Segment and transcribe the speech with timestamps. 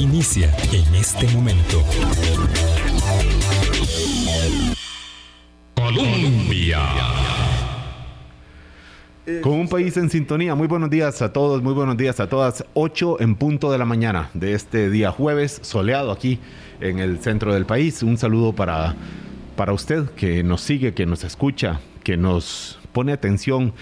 [0.00, 1.84] inicia en este momento.
[5.74, 6.80] Colombia.
[9.42, 12.64] Con un país en sintonía, muy buenos días a todos, muy buenos días a todas.
[12.72, 16.38] 8 en punto de la mañana de este día jueves, soleado aquí
[16.80, 18.02] en el centro del país.
[18.02, 18.96] Un saludo para,
[19.54, 23.74] para usted que nos sigue, que nos escucha, que nos pone atención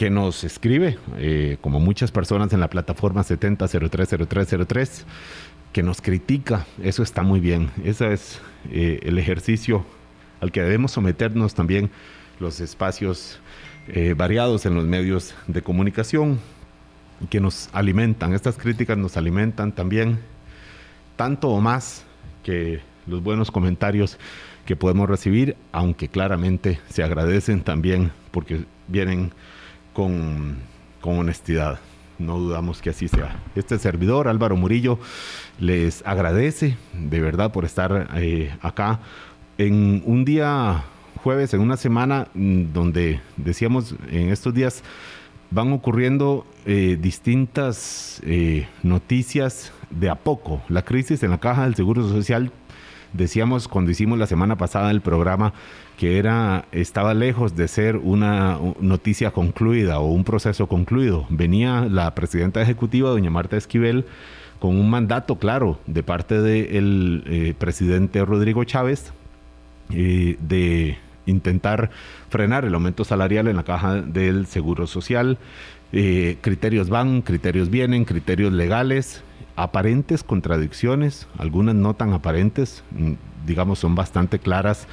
[0.00, 5.04] que nos escribe, eh, como muchas personas en la plataforma 70030303,
[5.74, 6.64] que nos critica.
[6.82, 7.70] Eso está muy bien.
[7.84, 9.84] Ese es eh, el ejercicio
[10.40, 11.90] al que debemos someternos también
[12.38, 13.40] los espacios
[13.88, 16.40] eh, variados en los medios de comunicación
[17.28, 18.32] que nos alimentan.
[18.32, 20.18] Estas críticas nos alimentan también
[21.16, 22.06] tanto o más
[22.42, 24.16] que los buenos comentarios
[24.64, 29.32] que podemos recibir, aunque claramente se agradecen también porque vienen
[29.92, 30.58] con,
[31.02, 31.80] honestidad.
[32.18, 33.40] No dudamos que así sea.
[33.54, 34.98] Este servidor, Álvaro Murillo,
[35.58, 39.00] les agradece de verdad por estar eh, acá
[39.56, 40.84] en un día
[41.22, 44.82] jueves, en una semana mm, donde decíamos en estos días
[45.50, 50.62] van ocurriendo eh, distintas eh, noticias de a poco.
[50.68, 52.52] La crisis en la caja del Seguro Social,
[53.12, 55.52] decíamos cuando hicimos la semana pasada el programa,
[56.00, 61.26] que era, estaba lejos de ser una noticia concluida o un proceso concluido.
[61.28, 64.06] Venía la presidenta ejecutiva, doña Marta Esquivel,
[64.60, 69.12] con un mandato claro de parte del eh, presidente Rodrigo Chávez
[69.90, 71.90] eh, de intentar
[72.30, 75.36] frenar el aumento salarial en la caja del Seguro Social.
[75.92, 79.22] Eh, criterios van, criterios vienen, criterios legales,
[79.54, 83.12] aparentes contradicciones, algunas no tan aparentes, mm,
[83.46, 84.86] digamos, son bastante claras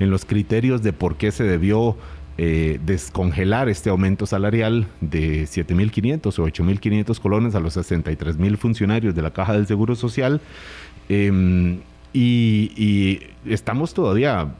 [0.00, 1.96] en los criterios de por qué se debió
[2.36, 9.22] eh, descongelar este aumento salarial de 7.500 o 8.500 colones a los 63.000 funcionarios de
[9.22, 10.40] la Caja del Seguro Social.
[11.08, 11.78] Em,
[12.12, 14.54] y, estamos todavía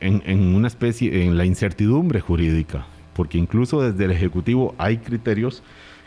[0.00, 5.62] en, en, una especie, en la incertidumbre jurídica, porque incluso desde el Ejecutivo hay criterios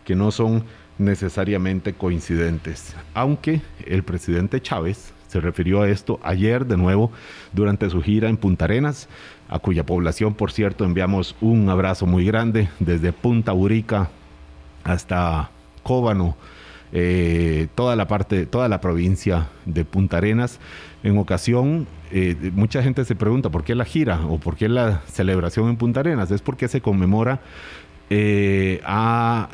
[0.06, 0.64] que no son
[0.98, 7.12] necesariamente coincidentes, aunque el presidente Chávez se refirió a esto ayer de nuevo
[7.52, 9.10] durante su gira en Punta Arenas,
[9.50, 14.10] a cuya población, por cierto, enviamos un abrazo muy grande desde Punta Urica
[14.86, 15.52] hasta
[15.84, 16.38] Cóbano,
[16.94, 20.62] eh, toda la parte, toda la provincia de Punta Arenas.
[21.04, 25.02] En ocasión, eh, mucha gente se pregunta por qué la gira o por qué la
[25.08, 26.32] celebración en Punta Arenas.
[26.32, 27.42] Es porque se conmemora
[28.10, 29.50] eh, a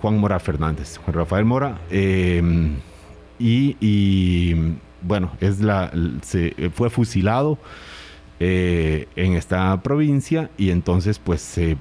[0.00, 1.78] Juan Mora Fernández, Juan Rafael Mora,
[3.36, 4.54] y
[5.04, 5.92] bueno, es la,
[6.22, 7.58] se, eh, fue fusilado
[8.40, 11.76] eh, en esta provincia y entonces pues se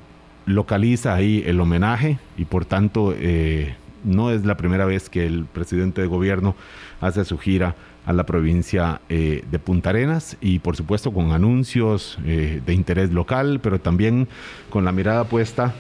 [0.46, 5.46] localiza ahí el homenaje y por tanto eh, no es la primera vez que el
[5.46, 6.56] presidente de gobierno
[7.00, 7.76] hace su gira
[8.06, 13.80] a la provincia de Punta Arenas y por supuesto con anuncios de interés local, pero
[13.80, 14.28] también
[14.70, 15.74] con la mirada puesta,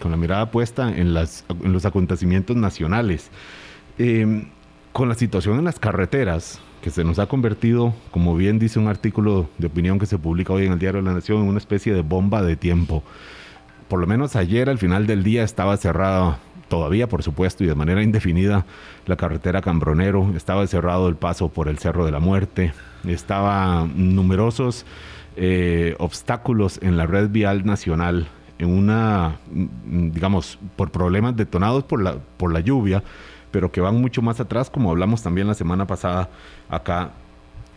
[0.00, 3.30] con la mirada puesta en, las, en los acontecimientos nacionales
[4.92, 8.88] con la situación en las carreteras, que se nos ha convertido, como bien dice un
[8.88, 11.58] artículo de opinión que se publica hoy en el Diario de la Nación, en una
[11.58, 13.02] especie de bomba de tiempo.
[13.88, 16.38] Por lo menos ayer al final del día estaba cerrada,
[16.68, 18.66] todavía por supuesto y de manera indefinida,
[19.06, 22.72] la carretera Cambronero, estaba cerrado el paso por el Cerro de la Muerte,
[23.06, 24.84] estaba numerosos
[25.36, 28.28] eh, obstáculos en la red vial nacional,
[28.58, 29.36] en una,
[29.84, 33.02] digamos, por problemas detonados por la, por la lluvia,
[33.50, 36.28] pero que van mucho más atrás, como hablamos también la semana pasada
[36.68, 37.12] acá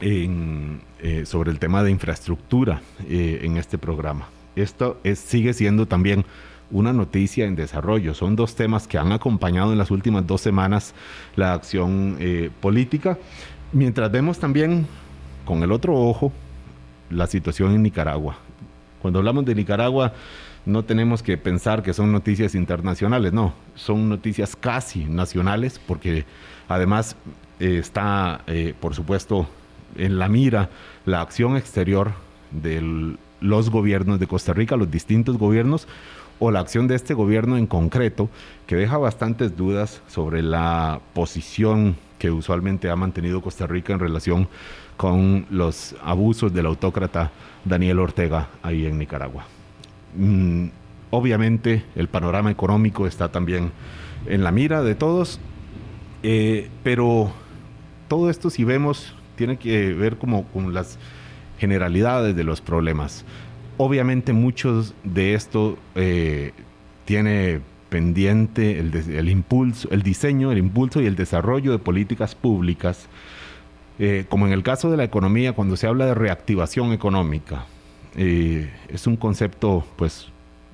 [0.01, 4.27] en, eh, sobre el tema de infraestructura eh, en este programa.
[4.55, 6.25] Esto es, sigue siendo también
[6.71, 8.13] una noticia en desarrollo.
[8.13, 10.93] Son dos temas que han acompañado en las últimas dos semanas
[11.35, 13.17] la acción eh, política,
[13.71, 14.87] mientras vemos también
[15.45, 16.31] con el otro ojo
[17.09, 18.37] la situación en Nicaragua.
[19.01, 20.13] Cuando hablamos de Nicaragua,
[20.65, 26.25] no tenemos que pensar que son noticias internacionales, no, son noticias casi nacionales, porque
[26.67, 27.15] además
[27.59, 29.47] eh, está, eh, por supuesto,
[29.95, 30.69] en la mira
[31.05, 32.13] la acción exterior
[32.51, 35.87] de los gobiernos de Costa Rica, los distintos gobiernos,
[36.39, 38.29] o la acción de este gobierno en concreto,
[38.65, 44.47] que deja bastantes dudas sobre la posición que usualmente ha mantenido Costa Rica en relación
[44.97, 47.31] con los abusos del autócrata
[47.65, 49.45] Daniel Ortega ahí en Nicaragua.
[50.15, 50.67] Mm,
[51.09, 53.71] obviamente el panorama económico está también
[54.25, 55.39] en la mira de todos,
[56.23, 57.31] eh, pero
[58.07, 60.97] todo esto si vemos tiene que ver como con las
[61.57, 63.25] generalidades de los problemas.
[63.77, 66.51] Obviamente muchos de esto eh,
[67.05, 73.07] tiene pendiente el, impulso, el diseño, el impulso y el desarrollo de políticas públicas,
[73.99, 77.65] eh, como en el caso de la economía, cuando se habla de reactivación económica,
[78.15, 80.27] eh, es un concepto pues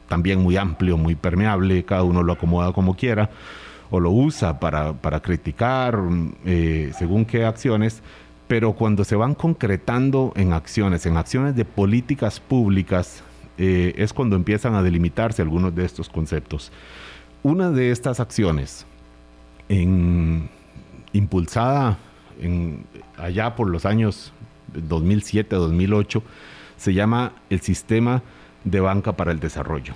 [0.07, 3.30] también muy amplio, muy permeable, cada uno lo acomoda como quiera
[3.89, 6.00] o lo usa para, criticar
[6.45, 8.01] eh, según qué acciones,
[8.48, 13.24] pero cuando se van concretando en acciones, en acciones de políticas públicas,
[13.57, 16.72] eh, es cuando empiezan a delimitarse algunos de estos conceptos.
[17.44, 18.86] Una de estas acciones,
[21.13, 21.98] impulsada
[23.18, 24.33] allá por los años
[24.74, 26.22] 2007-2008,
[26.78, 28.24] se llama el Sistema
[28.64, 29.94] de Banca para el Desarrollo.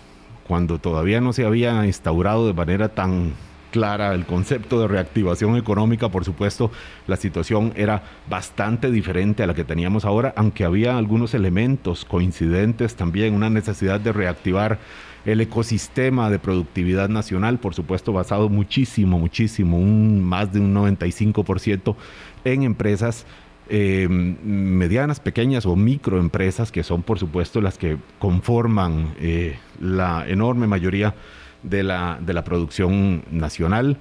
[0.47, 3.33] Cuando todavía no se había instaurado de manera tan
[3.71, 6.71] clara el concepto de reactivación económica, por supuesto,
[7.07, 12.95] la situación era bastante diferente a la que teníamos ahora, aunque había algunos elementos coincidentes
[12.95, 14.79] también, una necesidad de reactivar
[15.25, 21.95] el ecosistema de productividad nacional, por supuesto, basado muchísimo, muchísimo, un, más de un 95%
[22.43, 23.25] en empresas
[23.69, 30.67] eh, medianas, pequeñas o microempresas, que son por supuesto las que conforman eh, la enorme
[30.67, 31.15] mayoría
[31.63, 33.97] de la, de la producción nacional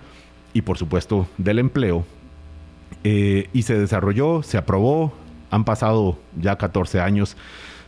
[0.53, 2.05] y por supuesto del empleo.
[3.05, 5.13] Eh, y se desarrolló, se aprobó,
[5.51, 7.37] han pasado ya 14 años.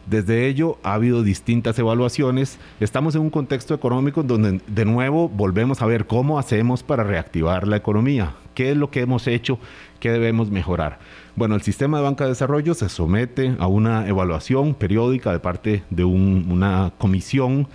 [0.06, 2.58] Desde ello ha habido distintas evaluaciones.
[2.80, 7.68] Estamos en un contexto económico donde de nuevo volvemos a ver cómo hacemos para reactivar
[7.68, 9.58] la economía, qué es lo que hemos hecho,
[10.00, 10.98] qué debemos mejorar.
[11.36, 15.82] Bueno, el sistema de banca de desarrollo se somete a una evaluación periódica de parte
[15.90, 17.68] de una comisión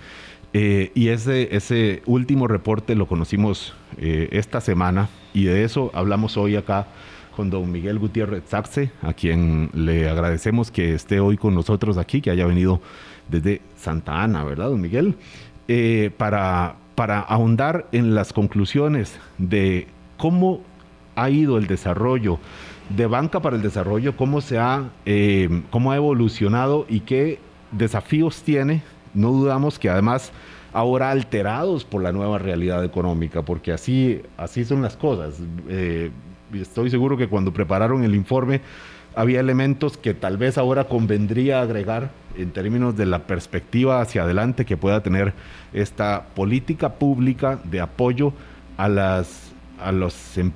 [0.52, 6.36] eh, y ese, ese último reporte lo conocimos eh, esta semana y de eso hablamos
[6.36, 6.86] hoy acá
[7.36, 12.20] con don Miguel Gutiérrez Saxe, a quien le agradecemos que esté hoy con nosotros aquí,
[12.20, 12.80] que haya venido
[13.28, 15.14] desde Santa Ana, ¿verdad, don Miguel?
[15.68, 19.86] Eh, para, para ahondar en las conclusiones de
[20.16, 20.62] cómo
[21.22, 22.38] ha ido el desarrollo
[22.88, 24.88] de Banca para el Desarrollo, cómo, se ha,
[25.70, 27.38] cómo ha evolucionado y qué
[27.70, 28.82] desafíos tiene
[29.14, 30.32] no dudamos que además
[30.72, 35.40] ahora alterados por la nueva realidad económica, porque así, así son las cosas.
[35.68, 36.10] Eh,
[36.54, 38.60] estoy seguro que cuando prepararon el informe
[39.14, 44.64] había elementos que tal vez ahora convendría agregar en términos de la perspectiva hacia adelante
[44.64, 45.32] que pueda tener
[45.72, 48.32] esta política pública de apoyo
[48.76, 50.52] a las a los em,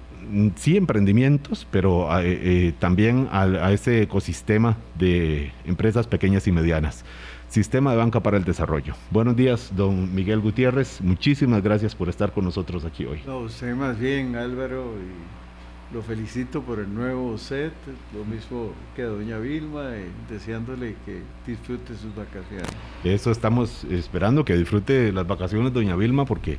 [0.57, 7.05] sí emprendimientos, pero eh, eh, también a ese ecosistema de empresas pequeñas y medianas.
[7.53, 8.95] Sistema de Banca para el Desarrollo.
[9.11, 11.03] Buenos días, don Miguel Gutiérrez.
[11.03, 13.21] Muchísimas gracias por estar con nosotros aquí hoy.
[13.27, 17.75] No, usted más bien, Álvaro, y lo felicito por el nuevo set,
[18.15, 19.91] lo mismo que a doña Vilma,
[20.31, 22.71] deseándole que disfrute sus vacaciones.
[23.05, 26.57] Eso estamos esperando, que disfrute las vacaciones doña Vilma, porque,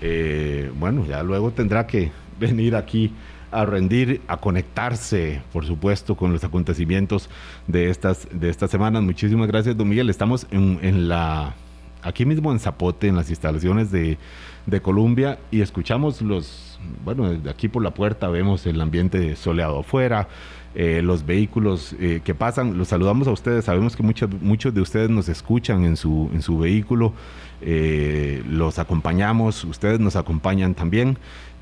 [0.00, 3.12] eh, bueno, ya luego tendrá que venir aquí
[3.50, 7.30] a rendir, a conectarse, por supuesto, con los acontecimientos
[7.66, 9.02] de estas, de estas semanas.
[9.02, 10.10] Muchísimas gracias, don Miguel.
[10.10, 11.54] Estamos en, la,
[12.02, 14.18] aquí mismo en Zapote, en las instalaciones de,
[14.66, 19.78] de Colombia, y escuchamos los, bueno, desde aquí por la puerta vemos el ambiente soleado
[19.80, 20.28] afuera.
[20.74, 24.82] Eh, los vehículos eh, que pasan, los saludamos a ustedes, sabemos que muchos, muchos de
[24.82, 27.14] ustedes nos escuchan en su, en su vehículo,
[27.62, 31.16] eh, los acompañamos, ustedes nos acompañan también.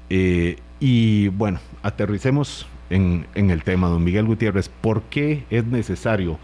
[0.08, 4.68] Y bueno, aterricemos en, el tema, don Miguel Gutiérrez.
[4.68, 6.38] ¿Por qué es necesario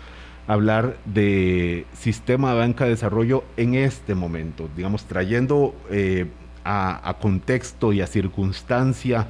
[0.46, 4.68] hablar de sistema de banca de desarrollo en este momento?
[4.76, 6.26] Digamos, trayendo eh,
[6.64, 9.28] a, contexto y a circunstancia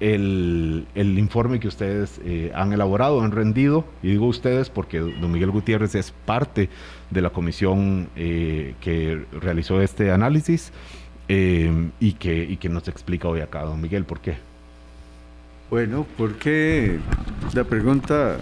[0.00, 5.50] el, informe que ustedes eh, han elaborado, han rendido, y digo ustedes porque don Miguel
[5.50, 6.68] Gutiérrez es parte
[7.10, 10.72] de la comisión eh, que realizó este análisis.
[11.28, 14.38] Em, y, que, y que nos explica hoy acá, don Miguel, ¿por qué?
[15.68, 16.98] Bueno, porque
[17.52, 18.38] la pregunta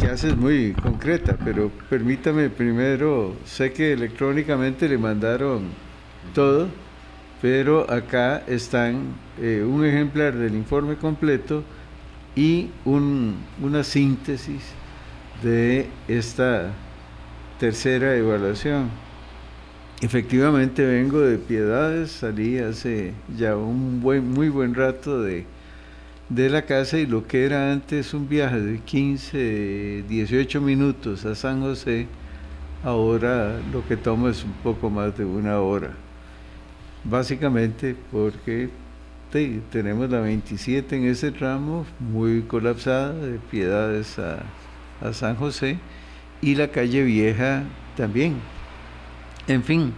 [0.00, 5.64] que hace es muy concreta, pero permítame primero, sé que electrónicamente le mandaron
[6.34, 6.68] todo,
[7.42, 11.62] pero acá están eh, un ejemplar del informe completo
[12.34, 14.62] y un, una síntesis
[15.42, 16.72] de esta
[17.60, 19.03] tercera evaluación.
[20.04, 25.46] Efectivamente vengo de Piedades, salí hace ya un buen, muy buen rato de,
[26.28, 31.34] de la casa y lo que era antes un viaje de 15, 18 minutos a
[31.34, 32.06] San José,
[32.82, 35.92] ahora lo que tomo es un poco más de una hora.
[37.04, 38.68] Básicamente porque
[39.72, 44.42] tenemos la 27 en ese tramo, muy colapsada, de Piedades a,
[45.00, 45.78] a San José,
[46.42, 47.62] y la calle Vieja
[47.96, 48.34] también
[49.46, 49.92] en fin,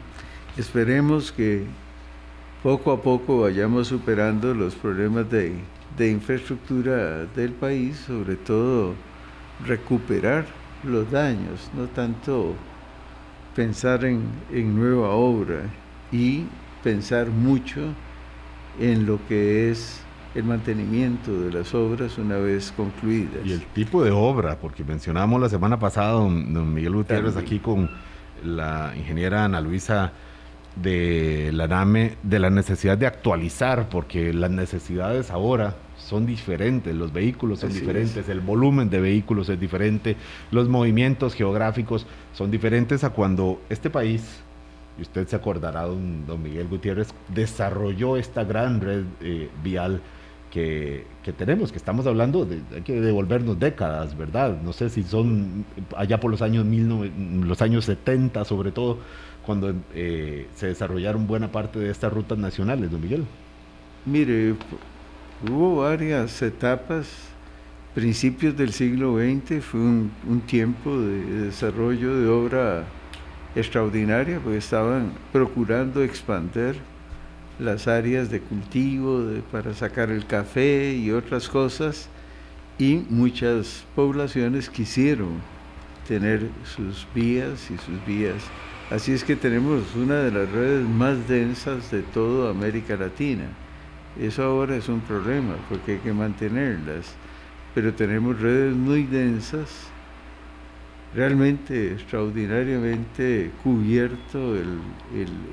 [0.57, 1.65] esperemos que
[2.62, 5.55] poco a poco vayamos superando los problemas de,
[5.97, 8.95] de infraestructura del país, sobre todo
[9.65, 10.47] recuperar
[10.83, 12.55] los daños, no tanto
[13.55, 14.23] pensar en,
[14.53, 15.62] en nueva obra
[16.12, 16.45] y
[16.83, 17.81] pensar mucho
[18.79, 20.00] en lo que es
[20.35, 23.45] el mantenimiento de las obras una vez concluidas.
[23.45, 27.88] Y el tipo de obra, porque mencionamos la semana pasada, don, Miguel Gutiérrez, aquí con
[28.45, 30.12] la ingeniera Ana Luisa
[30.76, 37.12] de la NAME, de la necesidad de actualizar, porque las necesidades ahora son diferentes, los
[37.12, 40.16] vehículos son diferentes, el volumen de vehículos es diferente,
[40.50, 44.23] los movimientos geográficos son diferentes a cuando este país,
[44.99, 50.00] y usted se acordará, don, don Miguel Gutiérrez, desarrolló esta gran red eh, vial
[51.22, 54.56] que, tenemos, que estamos hablando de, hay que devolvernos décadas, ¿verdad?
[54.62, 58.98] No sé si son allá por los años, los años 70 sobre todo,
[59.44, 63.25] cuando eh, se desarrollaron buena parte de estas rutas nacionales, don Miguel.
[64.06, 64.54] Mire,
[65.46, 67.06] hubo varias etapas.
[67.94, 72.84] Principios del siglo XX fue un, un tiempo de desarrollo de obra
[73.54, 76.76] extraordinaria, porque estaban procurando expandir
[77.58, 82.08] las áreas de cultivo para sacar el café y otras cosas,
[82.78, 85.40] y muchas poblaciones quisieron
[86.06, 88.42] tener sus vías y sus vías.
[88.90, 93.44] Así es que tenemos una de las redes más densas de toda América Latina.
[94.20, 97.14] Eso ahora es un problema porque hay que mantenerlas,
[97.75, 99.88] pero tenemos redes muy densas,
[101.14, 104.78] realmente extraordinariamente cubierto el,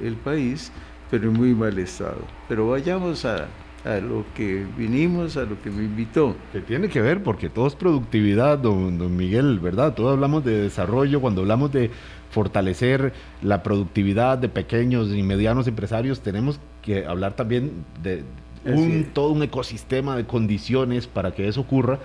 [0.03, 0.71] el país
[1.13, 2.21] pero en muy mal estado.
[2.49, 3.45] Pero vayamos a,
[3.85, 6.35] a lo que vinimos, a lo que me invitó.
[6.51, 9.93] Que tiene que ver, porque todo es productividad, don, don Miguel, ¿verdad?
[9.93, 11.91] Todos hablamos de desarrollo, cuando hablamos de
[12.31, 18.23] fortalecer la productividad de pequeños y medianos empresarios, tenemos que hablar también de
[18.65, 21.99] un, todo un ecosistema de condiciones para que eso ocurra.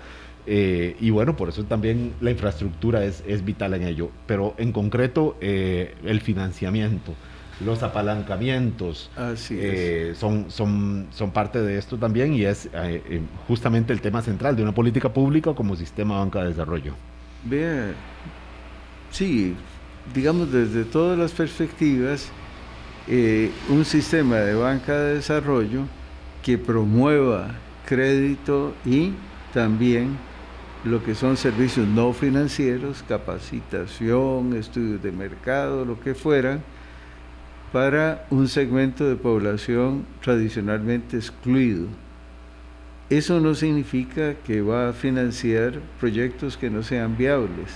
[0.47, 4.11] Eh, y bueno, por eso también la infraestructura es, es vital en ello.
[4.27, 7.15] Pero en concreto, eh, el financiamiento
[7.61, 9.11] los apalancamientos
[9.51, 14.23] eh, son, son, son parte de esto también y es eh, eh, justamente el tema
[14.23, 16.95] central de una política pública como sistema banca de desarrollo.
[17.45, 17.93] Vea,
[19.11, 19.55] sí,
[20.15, 22.31] digamos desde todas las perspectivas,
[23.71, 25.85] un sistema de banca de desarrollo
[26.43, 27.55] que promueva
[27.87, 29.13] crédito y
[29.55, 30.19] también
[30.85, 36.61] lo que son servicios no financieros, capacitación, estudios de mercado, lo que fuera,
[37.73, 41.87] para un segmento de población tradicionalmente excluido.
[43.11, 47.75] Eso no significa que va a financiar proyectos que no sean viables.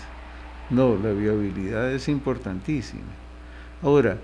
[0.71, 3.03] No, la viabilidad es importantísima.
[3.83, 4.19] Ahora,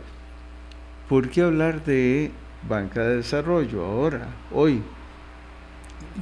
[1.09, 2.31] ¿por qué hablar de
[2.69, 4.83] banca de desarrollo ahora, hoy?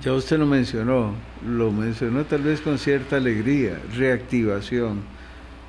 [0.00, 1.15] Ya usted lo mencionó,
[1.47, 5.16] lo mencionó tal vez con cierta alegría, reactivación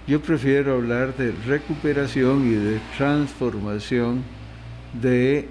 [0.07, 4.23] yo prefiero hablar de recuperación y de transformación
[5.01, 5.49] de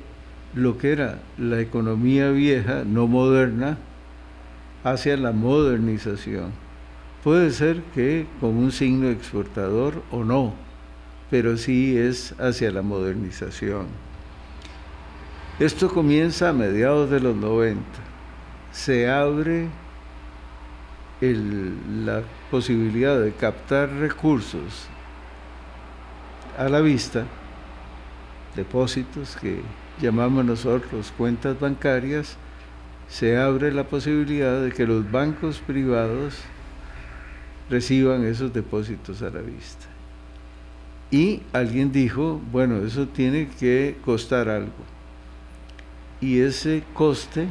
[0.55, 3.77] lo que era la economía vieja, no moderna,
[4.83, 6.53] hacia la modernización.
[7.23, 10.55] Puede ser que con un signo exportador o no,
[11.31, 13.87] pero sí es hacia la modernización.
[15.59, 17.83] Esto comienza a mediados de los 90.
[18.73, 19.69] Se abre
[21.21, 24.89] la posibilidad de captar recursos
[26.59, 27.25] a la vista,
[28.55, 29.61] depósitos que
[30.01, 32.37] llamamos nosotros cuentas bancarias,
[33.09, 36.39] se abre la posibilidad de que los bancos privados
[37.69, 39.87] reciban esos depósitos a la vista.
[41.11, 44.73] Y alguien dijo, bueno, eso tiene que costar algo.
[46.21, 47.47] Y ese coste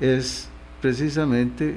[0.00, 0.48] es
[0.80, 1.76] precisamente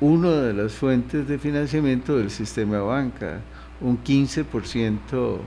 [0.00, 3.40] una de las fuentes de financiamiento del sistema banca,
[3.80, 5.38] un 15%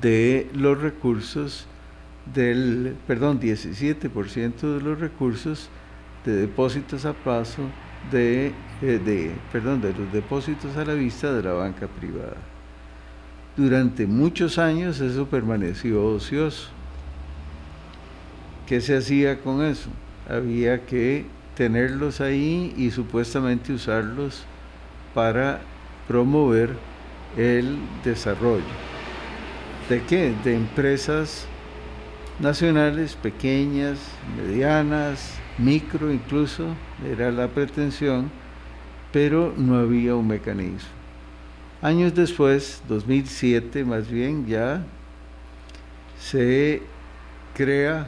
[0.00, 1.66] de los recursos
[2.34, 5.70] del, perdón, 17% de los recursos
[6.24, 7.62] de depósitos a plazo
[8.10, 8.52] de,
[8.82, 12.36] eh, de, perdón, de los depósitos a la vista de la banca privada.
[13.56, 16.70] Durante muchos años eso permaneció ocioso.
[18.66, 19.88] ¿Qué se hacía con eso?
[20.28, 21.24] Había que
[21.58, 24.44] tenerlos ahí y supuestamente usarlos
[25.12, 25.58] para
[26.06, 26.70] promover
[27.36, 28.62] el desarrollo.
[29.88, 30.32] ¿De qué?
[30.44, 31.48] De empresas
[32.38, 33.98] nacionales, pequeñas,
[34.36, 36.68] medianas, micro incluso,
[37.04, 38.30] era la pretensión,
[39.12, 40.90] pero no había un mecanismo.
[41.82, 44.84] Años después, 2007 más bien, ya
[46.20, 46.82] se
[47.56, 48.06] crea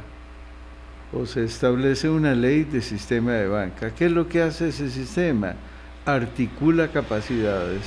[1.13, 3.91] o se establece una ley de sistema de banca.
[3.95, 5.55] ¿Qué es lo que hace ese sistema?
[6.05, 7.83] Articula capacidades.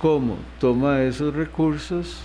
[0.00, 0.36] ¿Cómo?
[0.60, 2.20] Toma esos recursos,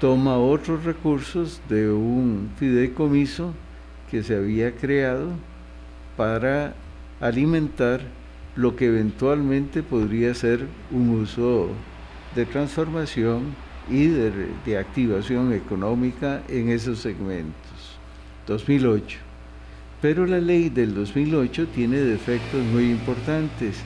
[0.00, 3.52] toma otros recursos de un fideicomiso
[4.10, 5.30] que se había creado
[6.16, 6.74] para
[7.20, 8.00] alimentar
[8.56, 11.68] lo que eventualmente podría ser un uso
[12.34, 13.54] de transformación
[13.88, 17.98] y de, activación económica en esos segmentos.
[18.46, 19.29] 2008.
[20.00, 23.76] Pero la ley del 2008 tiene defectos muy importantes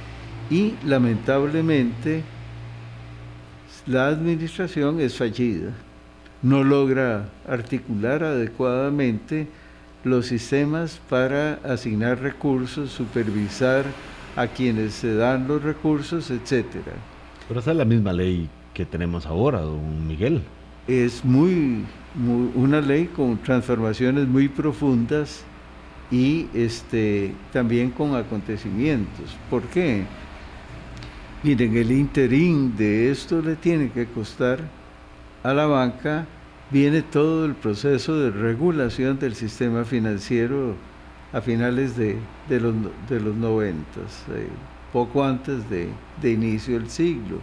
[0.49, 2.23] y lamentablemente
[3.87, 5.73] la administración es fallida.
[6.43, 9.49] No logra articular adecuadamente
[10.05, 13.85] los sistemas para asignar recursos, supervisar
[14.37, 16.67] a quienes se dan los recursos, etc.
[17.49, 20.43] Pero esa es la misma ley que tenemos ahora, don Miguel.
[20.87, 21.85] Es muy,
[22.55, 25.45] una ley con transformaciones muy profundas
[26.15, 29.37] y este, también con acontecimientos.
[29.51, 30.05] ¿Por qué?
[31.43, 34.61] Miren, el interín de esto le tiene que costar
[35.43, 36.25] a la banca,
[36.71, 40.77] viene todo el proceso de regulación del sistema financiero
[41.33, 42.17] a finales de,
[42.49, 42.75] los,
[43.09, 43.83] de los 90,
[44.37, 44.47] eh,
[44.93, 45.89] poco antes de,
[46.23, 47.41] de inicio del siglo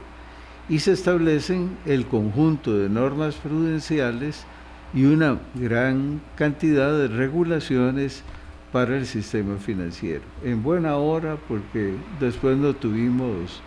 [0.70, 4.46] y se establecen el conjunto de normas prudenciales
[4.94, 8.24] y una gran cantidad de regulaciones
[8.72, 10.24] para el sistema financiero.
[10.44, 13.62] En buena hora porque después no tuvimos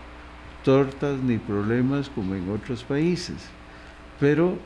[0.64, 3.36] tortas ni problemas como en otros países.
[4.18, 4.56] Pero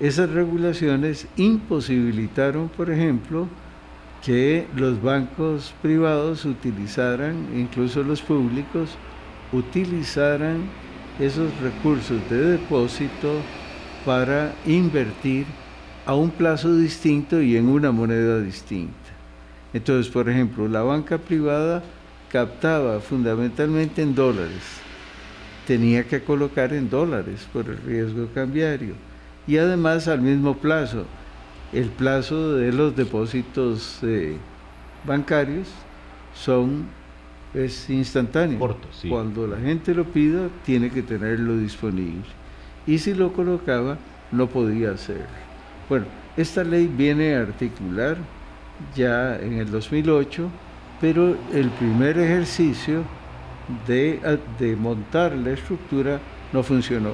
[0.00, 3.48] esas regulaciones imposibilitaron, por ejemplo,
[4.24, 8.90] que los bancos privados utilizaran, incluso los públicos,
[9.52, 10.62] utilizaran
[11.18, 13.40] esos recursos de depósito
[14.04, 15.46] para invertir
[16.06, 19.07] a un plazo distinto y en una moneda distinta.
[19.72, 21.82] Entonces, por ejemplo, la banca privada
[22.30, 24.80] captaba fundamentalmente en dólares,
[25.66, 28.94] tenía que colocar en dólares por el riesgo cambiario
[29.46, 31.04] y además al mismo plazo,
[31.72, 34.36] el plazo de los depósitos eh,
[35.06, 35.68] bancarios
[36.34, 36.86] son
[37.54, 38.76] es instantáneo.
[39.08, 42.24] Cuando la gente lo pida, tiene que tenerlo disponible.
[42.86, 43.98] Y si lo colocaba,
[44.30, 45.24] no podía hacerlo.
[45.88, 48.18] Bueno, esta ley viene a articular
[48.94, 50.48] ya en el 2008,
[51.00, 53.04] pero el primer ejercicio
[53.86, 56.20] de, montar la estructura
[56.52, 57.12] no funcionó.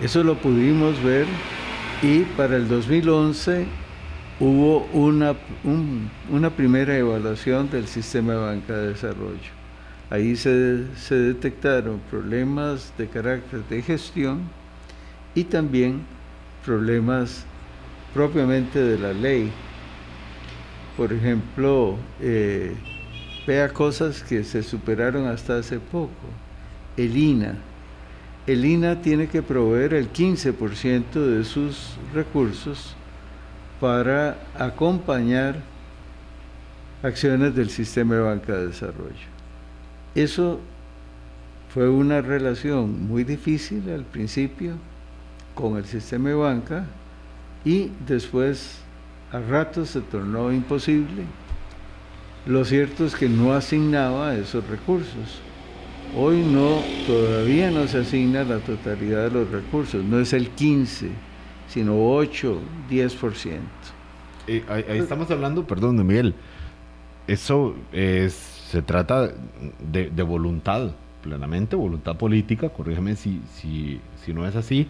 [0.00, 1.26] Eso lo pudimos ver
[2.02, 3.66] y para el 2011
[4.40, 5.34] hubo una,
[6.30, 9.60] una primera evaluación del sistema de banca de desarrollo.
[10.08, 14.40] Ahí se detectaron problemas de carácter de gestión
[15.34, 16.02] y también
[16.64, 17.44] problemas
[18.12, 19.50] propiamente de la ley.
[21.00, 22.74] Por ejemplo, eh,
[23.46, 26.10] vea cosas que se superaron hasta hace poco.
[26.94, 27.54] El INA.
[28.46, 32.94] El INA tiene que proveer el 15% de sus recursos
[33.80, 35.62] para acompañar
[37.02, 39.26] acciones del sistema de banca de desarrollo.
[40.14, 40.60] Eso
[41.72, 44.74] fue una relación muy difícil al principio
[45.54, 46.84] con el sistema de banca
[47.64, 48.79] y después
[49.32, 51.24] a ratos se tornó imposible.
[52.46, 55.40] Lo cierto es que no asignaba esos recursos.
[56.16, 61.10] Hoy no, todavía no se asigna la totalidad de los recursos, no es el 15
[61.70, 63.58] sino 8, 10%.
[64.48, 66.34] Eh, ahí, estamos hablando, perdón, de Miguel,
[67.28, 69.30] eso es, se trata
[69.78, 70.90] de, voluntad,
[71.22, 74.88] plenamente, voluntad política, corrígeme si, si, si no es así,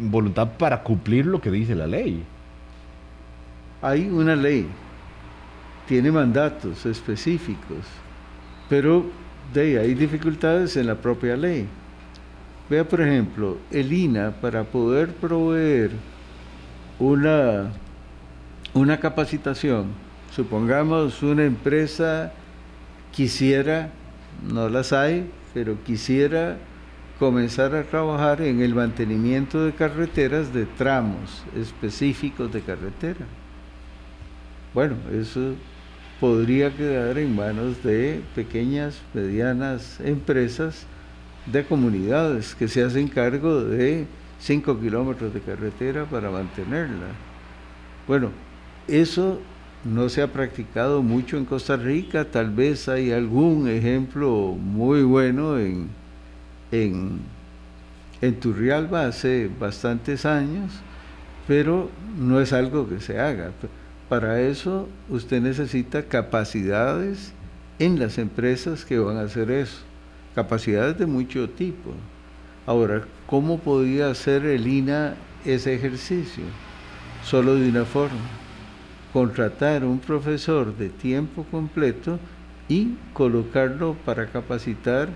[0.00, 2.22] voluntad para cumplir lo que dice la ley.
[3.82, 4.68] Hay una ley,
[5.88, 7.84] tiene mandatos específicos,
[8.68, 9.04] pero
[9.54, 11.66] hay dificultades en la propia ley.
[12.70, 15.90] Vea, por ejemplo, el INA para poder proveer
[16.98, 17.72] una,
[18.72, 19.86] una capacitación,
[20.34, 22.32] supongamos una empresa
[23.10, 23.90] quisiera,
[24.48, 26.56] no las hay, pero quisiera
[27.18, 33.26] comenzar a trabajar en el mantenimiento de carreteras de tramos específicos de carretera.
[34.74, 35.54] Bueno, eso
[36.18, 40.86] podría quedar en manos de pequeñas, medianas empresas
[41.46, 44.06] de comunidades que se hacen cargo de
[44.40, 47.08] 5 kilómetros de carretera para mantenerla.
[48.08, 48.30] Bueno,
[48.88, 49.40] eso
[49.84, 55.58] no se ha practicado mucho en Costa Rica, tal vez hay algún ejemplo muy bueno
[55.58, 55.88] en,
[56.70, 57.20] en,
[58.20, 60.72] en Turrialba hace bastantes años,
[61.46, 63.50] pero no es algo que se haga.
[64.12, 67.32] Para eso usted necesita capacidades
[67.78, 69.78] en las empresas que van a hacer eso,
[70.34, 71.94] capacidades de mucho tipo.
[72.66, 75.14] Ahora, ¿cómo podía hacer el INA
[75.46, 76.44] ese ejercicio?
[77.24, 78.20] Solo de una forma,
[79.14, 82.18] contratar un profesor de tiempo completo
[82.68, 85.08] y colocarlo para capacitar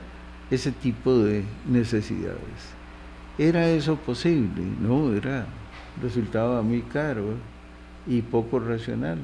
[0.51, 2.73] ese tipo de necesidades.
[3.37, 4.63] ¿Era eso posible?
[4.81, 5.45] No, era,
[6.01, 7.35] resultaba muy caro
[8.07, 9.19] y poco racional.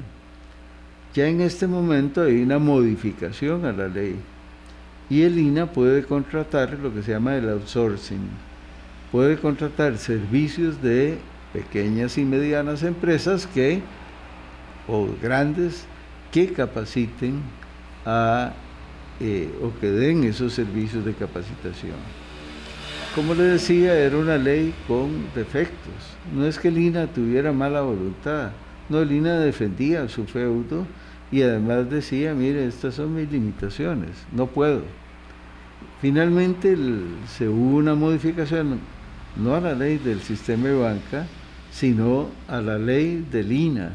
[1.13, 4.15] Ya en este momento hay una modificación a la ley
[5.09, 8.29] y el INA puede contratar lo que se llama el outsourcing.
[9.11, 11.19] Puede contratar servicios de
[11.53, 13.81] pequeñas y medianas empresas que,
[14.87, 15.85] o grandes,
[16.31, 17.41] que capaciten
[19.19, 21.95] eh, o que den esos servicios de capacitación.
[23.13, 25.93] Como le decía, era una ley con defectos.
[26.33, 28.51] No es que el INA tuviera mala voluntad,
[28.93, 30.85] no, el INA defendía su feudo
[31.31, 34.83] y además decía, mire, estas son mis limitaciones, no puedo.
[35.99, 36.77] Finalmente
[37.27, 38.79] se hubo una modificación,
[39.35, 41.25] no a la ley del sistema de banca,
[41.71, 43.93] sino a la ley del INA,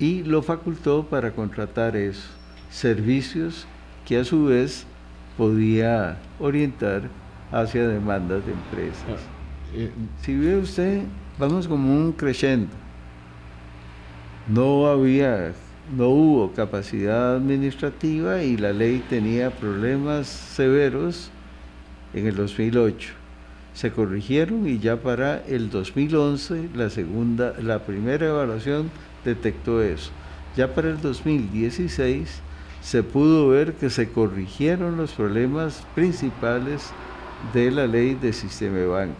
[0.00, 2.28] y lo facultó para contratar eso,
[2.70, 3.66] servicios
[4.04, 4.84] que a su vez
[5.36, 7.02] podía orientar
[7.52, 9.06] hacia demandas de empresas.
[9.08, 9.90] Ah, eh,
[10.22, 11.02] si ve usted,
[11.38, 12.87] vamos como un creciendo.
[14.48, 15.52] No había
[15.94, 21.30] no hubo capacidad administrativa y la ley tenía problemas severos
[22.12, 23.10] en el 2008.
[23.74, 28.90] Se corrigieron y ya para el 2011 la segunda, la primera evaluación
[29.24, 30.10] detectó eso.
[30.56, 32.40] Ya para el 2016
[32.82, 36.90] se pudo ver que se corrigieron los problemas principales
[37.54, 39.14] de la ley de sistema de banca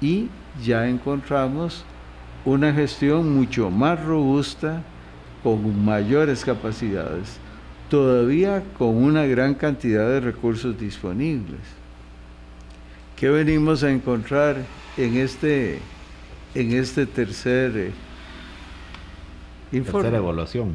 [0.00, 0.28] y
[0.64, 1.84] ya encontramos
[2.46, 4.82] una gestión mucho más robusta
[5.42, 7.38] con mayores capacidades,
[7.90, 11.60] todavía con una gran cantidad de recursos disponibles.
[13.16, 14.56] ¿Qué venimos a encontrar
[14.96, 15.80] en este,
[16.54, 17.90] en este tercer eh,
[19.72, 20.02] informe?
[20.02, 20.74] Tercera evaluación.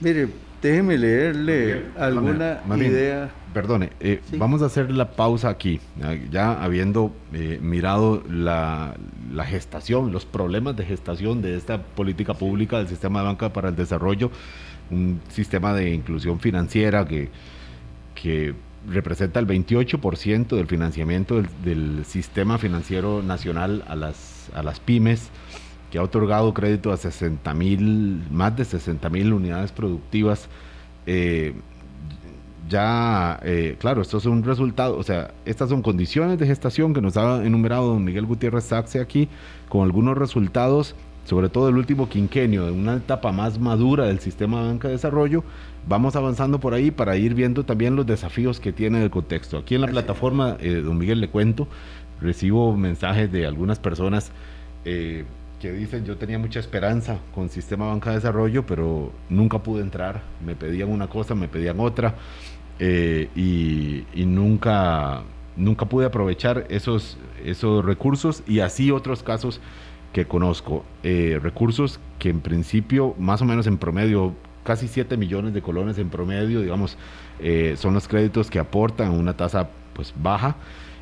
[0.00, 0.28] Mire,
[0.62, 3.30] déjeme leerle alguna idea.
[3.52, 5.78] Perdone, eh, vamos a hacer la pausa aquí,
[6.30, 8.94] ya habiendo eh, mirado la,
[9.44, 13.76] gestación, los problemas de gestación de esta política pública del sistema de banca para el
[13.76, 14.30] desarrollo,
[14.90, 17.28] un sistema de inclusión financiera que,
[18.14, 18.54] que
[18.88, 25.30] representa el 28% del financiamiento del, del, sistema financiero nacional a las, a las pymes,
[25.92, 30.48] que ha otorgado crédito a 60 mil, más de 60 mil unidades productivas.
[31.04, 31.52] Eh,
[32.66, 37.02] ya, eh, claro, esto es un resultado, o sea, estas son condiciones de gestación que
[37.02, 39.28] nos ha enumerado don Miguel Gutiérrez Saxe aquí,
[39.68, 40.94] con algunos resultados,
[41.26, 44.94] sobre todo el último quinquenio, de una etapa más madura del sistema de banca de
[44.94, 45.44] desarrollo.
[45.86, 49.58] Vamos avanzando por ahí para ir viendo también los desafíos que tiene el contexto.
[49.58, 51.68] Aquí en la plataforma, eh, don Miguel, le cuento,
[52.18, 54.32] recibo mensajes de algunas personas.
[54.86, 55.26] Eh,
[55.62, 60.20] que dicen yo tenía mucha esperanza con Sistema Banca de Desarrollo, pero nunca pude entrar.
[60.44, 62.16] Me pedían una cosa, me pedían otra.
[62.80, 65.22] Eh, y, nunca,
[65.56, 69.60] nunca pude aprovechar esos, esos recursos y así otros casos
[70.12, 70.84] que conozco.
[71.04, 75.96] Eh, recursos que en principio, más o menos en promedio, casi 7 millones de colones
[75.98, 76.98] en promedio, digamos,
[77.38, 80.56] eh, son los créditos que aportan una tasa pues baja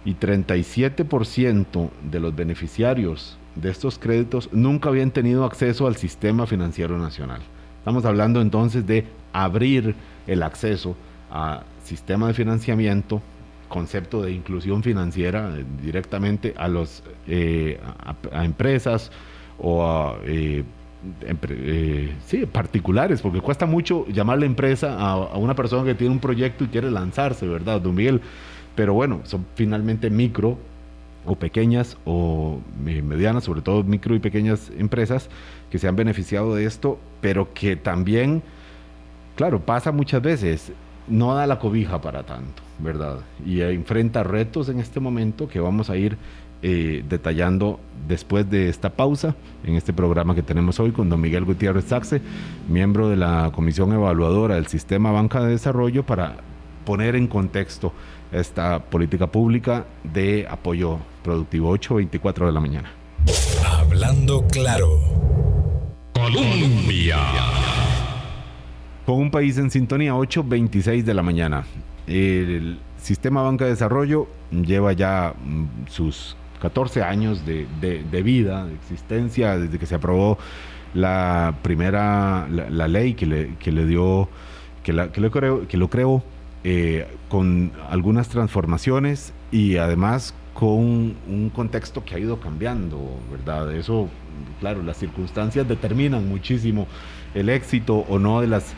[0.04, 6.98] y 37% de los beneficiarios de estos créditos nunca habían tenido acceso al sistema financiero
[6.98, 7.40] nacional.
[7.78, 9.94] Estamos hablando entonces de abrir
[10.26, 10.96] el acceso
[11.30, 13.22] a sistema de financiamiento,
[13.68, 17.80] concepto de inclusión financiera eh, directamente a los eh,
[18.32, 19.10] a, empresas
[19.58, 20.64] o a eh,
[22.52, 26.90] particulares, porque cuesta mucho llamarle empresa a, una persona que tiene un proyecto y quiere
[26.90, 28.20] lanzarse, ¿verdad, don Miguel?
[28.74, 30.58] Pero bueno, son finalmente micro
[31.26, 35.28] o pequeñas o medianas, sobre todo micro y pequeñas empresas
[35.70, 38.42] que se han beneficiado de esto, pero que también,
[39.36, 40.72] claro, pasa muchas veces
[41.08, 43.18] no da la cobija para tanto, ¿verdad?
[43.44, 46.16] Y enfrenta retos en este momento que vamos a ir
[46.62, 51.44] eh, detallando después de esta pausa en este programa que tenemos hoy con don Miguel
[51.44, 52.20] Gutiérrez Saxe,
[52.68, 56.36] miembro de la Comisión Evaluadora del Sistema Banca de Desarrollo, para
[56.84, 57.92] poner en contexto
[58.30, 62.92] esta política pública de apoyo productivo 8.24 de la mañana.
[63.64, 65.00] Hablando claro.
[66.14, 67.18] Colombia
[69.10, 71.64] con un país en sintonía, 8.26 de la mañana.
[72.06, 77.66] El sistema banca de desarrollo lleva ya mm, sus 14 años de,
[78.22, 80.38] vida, de existencia, desde que se aprobó
[80.94, 84.28] la primera, la, ley que le, que le dio,
[84.84, 86.22] que, la, que, lo creo, que lo creo
[86.62, 92.98] eh, con algunas transformaciones y además con un contexto que ha ido cambiando,
[93.32, 93.74] ¿verdad?
[93.74, 94.10] Eso,
[94.60, 96.86] claro, las circunstancias determinan muchísimo
[97.34, 98.74] el éxito o no de las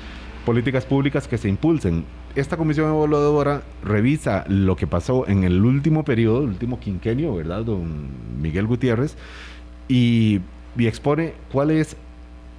[0.47, 2.05] políticas públicas que se impulsen.
[2.37, 7.65] Esta comisión evaluadora revisa lo que pasó en el último periodo, el último quinquenio, ¿verdad?
[7.65, 9.17] Don Miguel Gutiérrez,
[9.89, 10.39] y,
[10.79, 11.97] y expone cuál es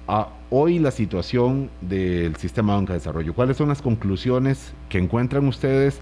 [0.06, 3.32] a hoy la situación del sistema de banca de desarrollo.
[3.32, 5.98] ¿Cuáles son las conclusiones que encuentran ustedes,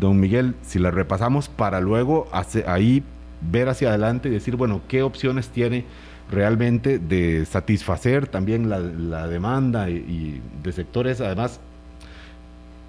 [0.00, 2.28] don Miguel, si las repasamos para luego
[2.66, 3.02] ahí
[3.50, 5.84] ver hacia adelante y decir, bueno, qué opciones tiene
[6.30, 11.60] realmente de satisfacer también la, demanda y, de sectores además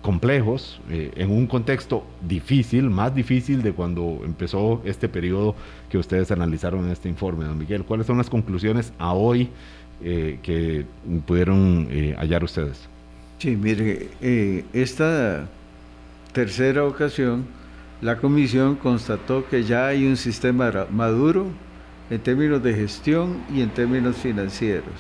[0.01, 5.55] complejos eh, en un contexto difícil, más difícil de cuando empezó este periodo
[5.89, 7.83] que ustedes analizaron en este informe, don Miguel.
[7.83, 9.49] ¿Cuáles son las conclusiones a hoy
[10.03, 10.85] eh, que
[11.25, 12.87] pudieron eh, hallar ustedes?
[13.39, 14.09] Sí, mire,
[14.73, 15.47] esta
[16.33, 17.45] tercera ocasión,
[18.01, 21.47] la comisión constató que ya hay un sistema maduro
[22.09, 24.99] en términos de gestión y en términos financieros.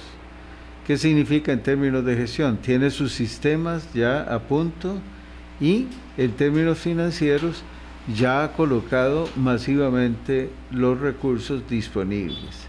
[0.87, 2.57] ¿Qué significa en términos de gestión?
[2.57, 4.99] Tiene sus sistemas ya a punto
[5.59, 7.63] y en términos financieros
[8.15, 12.67] ya ha colocado masivamente los recursos disponibles.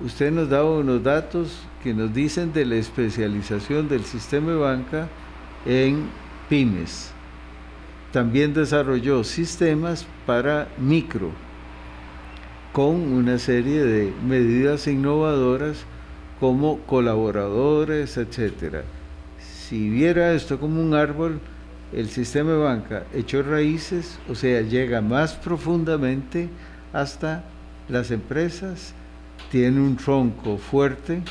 [0.00, 5.08] Usted nos daba unos datos que nos dicen de la especialización del sistema de banca
[5.66, 6.06] en
[6.48, 7.11] pymes.
[8.12, 11.30] También desarrolló sistemas para micro,
[12.72, 15.84] con una serie de medidas innovadoras
[16.38, 18.82] como colaboradores, etc.
[19.38, 21.40] Si viera esto como un árbol,
[21.94, 26.50] el sistema de banca echó raíces, o sea, llega más profundamente
[26.92, 27.44] hasta
[27.88, 28.92] las empresas,
[29.50, 31.22] tiene un tronco fuerte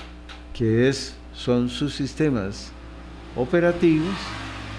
[0.54, 2.72] que es, son sus sistemas
[3.36, 4.16] operativos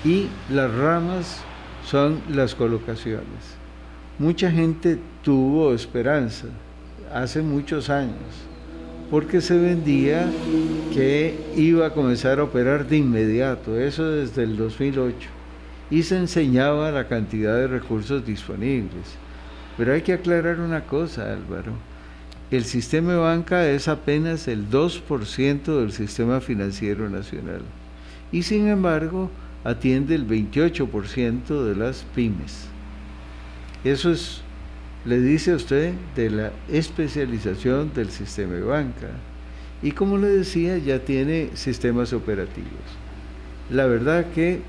[0.04, 1.42] y las ramas
[1.92, 3.58] son las colocaciones.
[4.18, 6.46] Mucha gente tuvo esperanza
[7.12, 8.16] hace muchos años
[9.10, 10.26] porque se vendía
[10.94, 15.28] que iba a comenzar a operar de inmediato, eso desde el 2008,
[15.90, 19.18] y se enseñaba la cantidad de recursos disponibles.
[19.76, 21.74] Pero hay que aclarar una cosa, Álvaro.
[22.50, 27.60] El sistema de banca es apenas el 2% del sistema financiero nacional
[28.32, 29.30] y sin embargo
[29.64, 32.66] atiende el 28% de las pymes.
[33.84, 34.42] Eso es,
[35.04, 39.08] le dice a usted de la especialización del sistema de banca.
[39.82, 42.70] Y como le decía, ya tiene sistemas operativos.
[43.70, 44.60] La verdad que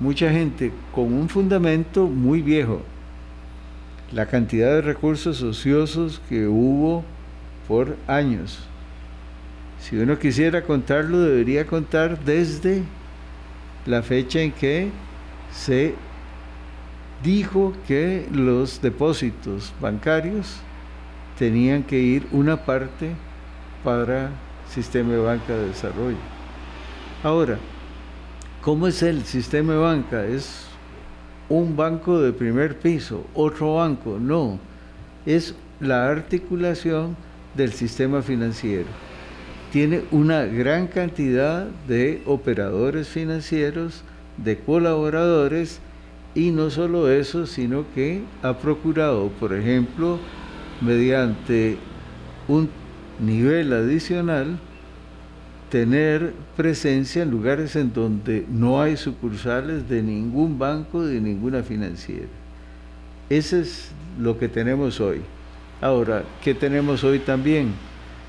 [0.00, 2.82] mucha gente con un fundamento muy viejo,
[4.12, 7.04] la cantidad de recursos ociosos que hubo
[7.66, 8.58] por años.
[9.80, 12.82] Si uno quisiera contarlo, debería contar desde
[13.86, 14.90] la fecha en que
[15.52, 15.94] se
[17.22, 20.56] dijo que los depósitos bancarios
[21.38, 23.12] tenían que ir una parte
[23.84, 24.30] para
[24.68, 26.16] sistema de banca de desarrollo.
[27.22, 27.58] Ahora,
[28.60, 30.24] ¿cómo es el sistema de banca?
[30.24, 30.66] ¿Es
[31.48, 34.18] un banco de primer piso, otro banco?
[34.20, 34.58] No,
[35.26, 37.16] es la articulación
[37.54, 38.86] del sistema financiero.
[39.72, 44.04] Tiene una gran cantidad de operadores financieros,
[44.36, 45.80] de colaboradores,
[46.34, 50.18] y no solo eso, sino que ha procurado, por ejemplo,
[50.82, 51.78] mediante
[52.48, 52.68] un
[53.18, 54.58] nivel adicional,
[55.70, 62.28] tener presencia en lugares en donde no hay sucursales de ningún banco, de ninguna financiera.
[63.30, 65.22] Eso es lo que tenemos hoy.
[65.80, 67.72] Ahora, ¿qué tenemos hoy también?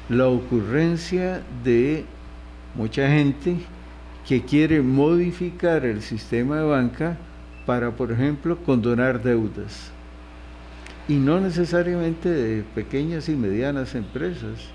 [0.09, 2.05] La ocurrencia de
[2.75, 3.57] mucha gente
[4.27, 7.17] que quiere modificar el sistema de banca
[7.65, 9.91] para, por ejemplo, condonar deudas.
[11.07, 14.69] Y no necesariamente de pequeñas y medianas empresas,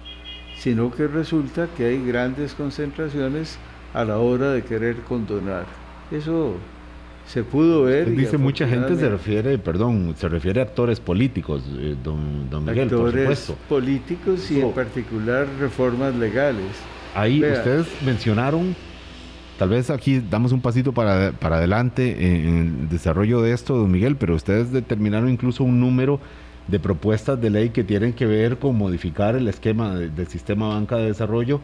[0.58, 3.58] sino que resulta que hay grandes concentraciones
[3.94, 5.66] a la hora de querer condonar.
[6.10, 6.54] Eso
[7.28, 8.10] se pudo ver.
[8.10, 12.88] dice mucha gente se refiere, perdón, se refiere a actores políticos, eh, don, don, Miguel,
[12.88, 16.66] actores políticos y en particular reformas legales.
[17.14, 18.74] Ahí ustedes mencionaron
[19.58, 23.90] Tal vez aquí damos un pasito para, para adelante en, el desarrollo de esto, don
[23.90, 26.20] Miguel, pero ustedes determinaron incluso un número
[26.68, 30.96] de propuestas de ley que tienen que ver con modificar el esquema del sistema banca
[30.96, 31.60] de desarrollo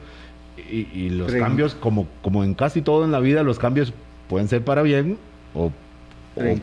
[0.68, 3.92] y, los cambios, como, como en casi todo en la vida, los cambios
[4.29, 5.16] pueden ser para bien
[5.55, 5.73] o,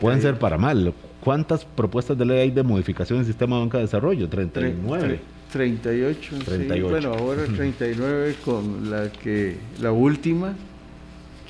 [0.00, 0.92] pueden ser para mal.
[1.20, 4.28] ¿Cuántas propuestas de ley hay de modificación del sistema de banca de desarrollo?
[4.28, 5.20] 39.
[5.52, 6.88] 38, 38.
[6.88, 10.54] bueno, ahora 39 con la que la última,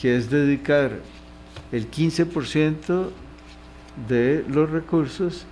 [0.00, 0.90] que es dedicar
[1.70, 3.08] el 15%
[4.08, 5.46] de los recursos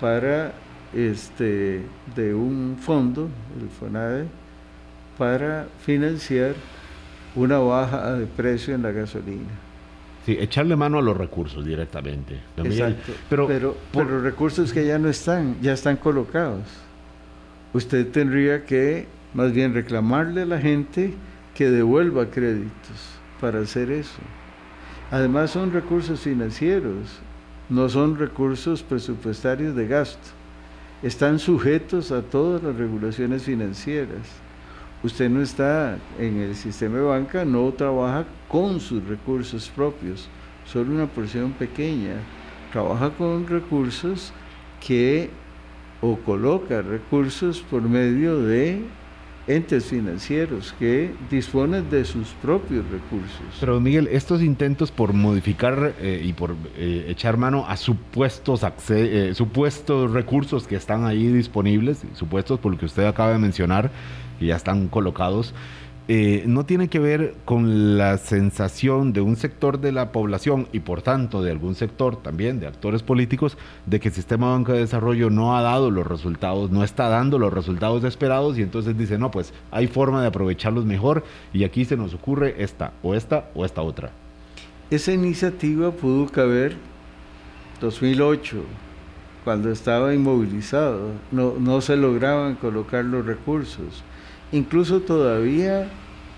[0.00, 0.54] para
[0.94, 1.82] este
[2.14, 3.28] de un fondo,
[3.60, 4.26] el FONADE,
[5.18, 6.54] para financiar
[7.34, 9.65] una baja de precio en la gasolina.
[10.26, 12.40] Sí, echarle mano a los recursos directamente.
[12.56, 13.12] Exacto.
[13.30, 16.64] Pero, pero, pero recursos que ya no están, ya están colocados.
[17.72, 21.14] Usted tendría que más bien reclamarle a la gente
[21.54, 24.18] que devuelva créditos para hacer eso.
[25.12, 27.20] Además son recursos financieros,
[27.68, 30.30] no son recursos presupuestarios de gasto.
[31.04, 34.26] Están sujetos a todas las regulaciones financieras
[35.02, 40.28] usted no está en el sistema de banca, no trabaja con sus recursos propios,
[40.64, 42.14] solo una porción pequeña.
[42.72, 44.32] Trabaja con recursos
[44.86, 45.30] que
[46.00, 48.82] o coloca recursos por medio de
[49.46, 53.40] entes financieros que disponen de sus propios recursos.
[53.60, 59.32] Pero Miguel, estos intentos por modificar eh, y por eh, echar mano a supuestos, eh,
[59.34, 63.90] supuestos recursos que están ahí disponibles, supuestos por lo que usted acaba de mencionar,
[64.38, 65.54] que ya están colocados,
[66.08, 70.78] eh, no tiene que ver con la sensación de un sector de la población y
[70.78, 74.78] por tanto de algún sector también de actores políticos de que el sistema de de
[74.78, 79.18] desarrollo no ha dado los resultados, no está dando los resultados esperados y entonces dice,
[79.18, 83.50] no, pues hay forma de aprovecharlos mejor y aquí se nos ocurre esta o esta
[83.56, 84.12] o esta otra.
[84.90, 86.76] Esa iniciativa pudo caber
[87.80, 88.62] 2008,
[89.42, 94.04] cuando estaba inmovilizado, no se lograban colocar los recursos
[94.52, 95.88] incluso todavía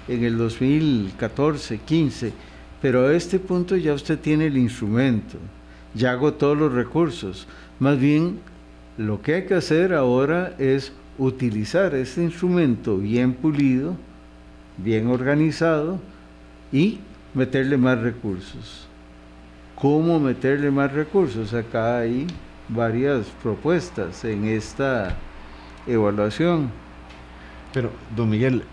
[0.08, 2.32] en el 2014, 15,
[2.80, 5.38] pero a este punto ya usted tiene el instrumento,
[5.94, 7.46] ya agotó los recursos.
[7.78, 8.40] Más bien,
[8.96, 13.96] lo que hay que hacer ahora es utilizar este instrumento bien pulido,
[14.76, 16.00] bien organizado
[16.72, 16.98] y
[17.34, 18.86] meterle más recursos.
[19.74, 21.54] ¿Cómo meterle más recursos?
[21.54, 22.26] Acá hay
[22.68, 25.16] varias propuestas en esta
[25.86, 26.70] evaluación.
[27.72, 28.64] Pero, don Miguel,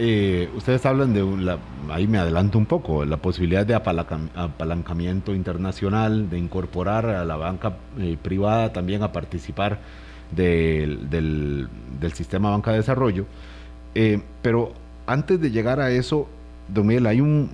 [0.00, 1.58] eh, ustedes hablan de, la,
[1.90, 7.76] ahí me adelanto un poco, la posibilidad de apalancamiento internacional, de incorporar a la banca
[7.98, 9.80] eh, privada también a participar
[10.30, 11.68] del, del,
[12.12, 13.26] sistema banca de desarrollo.
[13.96, 14.72] Eh, pero
[15.06, 16.28] antes de llegar a eso,
[16.68, 17.50] don Miguel, hay un,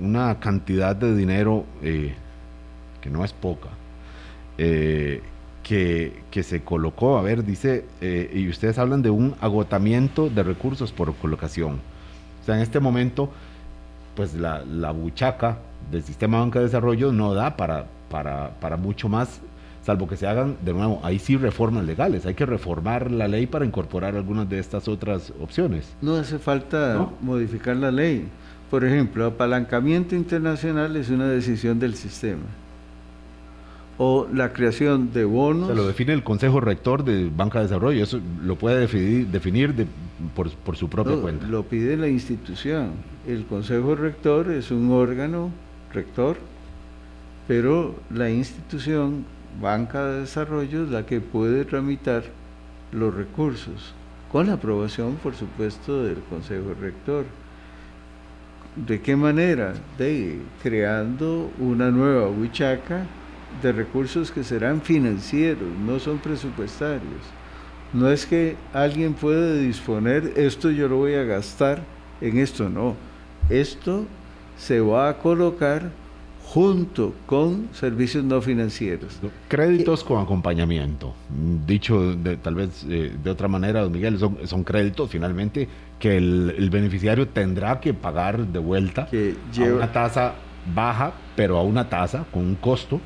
[0.00, 3.68] una cantidad de dinero que no es poca,
[5.70, 10.90] que, se colocó, a ver, dice, eh, y ustedes hablan de un agotamiento de recursos
[10.90, 11.74] por colocación.
[12.42, 13.30] O sea, en este momento,
[14.16, 15.58] pues la, la buchaca
[15.92, 19.40] del sistema banca de desarrollo no da para, para, para mucho más,
[19.86, 23.46] salvo que se hagan, de nuevo, ahí sí reformas legales, hay que reformar la ley
[23.46, 25.94] para incorporar algunas de estas otras opciones.
[26.02, 28.26] No hace falta modificar la ley.
[28.70, 32.42] Por ejemplo, apalancamiento internacional es una decisión del sistema
[34.02, 35.68] o la creación de bonos.
[35.68, 39.74] Se lo define el Consejo Rector de Banca de Desarrollo, eso lo puede definir, definir
[40.34, 41.46] por, su propia cuenta.
[41.46, 42.92] Lo pide la institución.
[43.28, 45.50] El Consejo Rector es un órgano
[45.92, 46.38] rector,
[47.46, 49.26] pero la institución
[49.60, 52.24] Banca de Desarrollo es la que puede tramitar
[52.92, 53.92] los recursos,
[54.32, 57.26] con la aprobación, por supuesto, del Consejo Rector.
[58.76, 59.74] ¿De qué manera?
[59.98, 63.04] De creando una nueva huichaca
[63.62, 67.22] de recursos que serán financieros, no son presupuestarios.
[67.92, 71.82] No es que alguien puede disponer, esto yo lo voy a gastar
[72.20, 72.94] en esto, no.
[73.48, 74.06] Esto
[74.56, 75.90] se va a colocar
[76.52, 79.20] junto con servicios no financieros.
[79.46, 81.14] Créditos con acompañamiento.
[81.64, 86.68] Dicho de, tal vez eh, de otra manera, don Miguel, son, créditos finalmente que el,
[86.70, 90.34] beneficiario tendrá que pagar de vuelta a una tasa
[90.74, 93.00] baja, pero a una tasa con un costo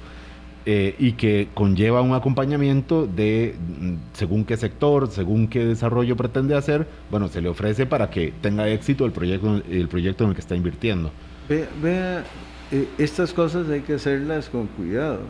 [0.66, 6.56] eh, y que conlleva un acompañamiento de mm, según qué sector, según qué desarrollo pretende
[6.56, 10.35] hacer, bueno, se le ofrece para que tenga éxito el proyecto, el proyecto en el
[10.35, 11.10] que está invirtiendo.
[11.50, 12.25] Vea,
[12.73, 15.21] eh, estas cosas hay que hacerlas con cuidado.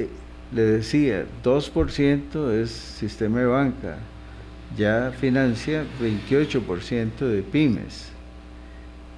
[0.00, 0.08] Eh,
[0.52, 3.98] le decía, 2% es sistema de banca,
[4.76, 8.10] ya financia 28% de pymes,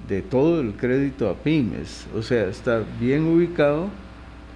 [0.07, 3.89] de todo el crédito a pymes, o sea, está bien ubicado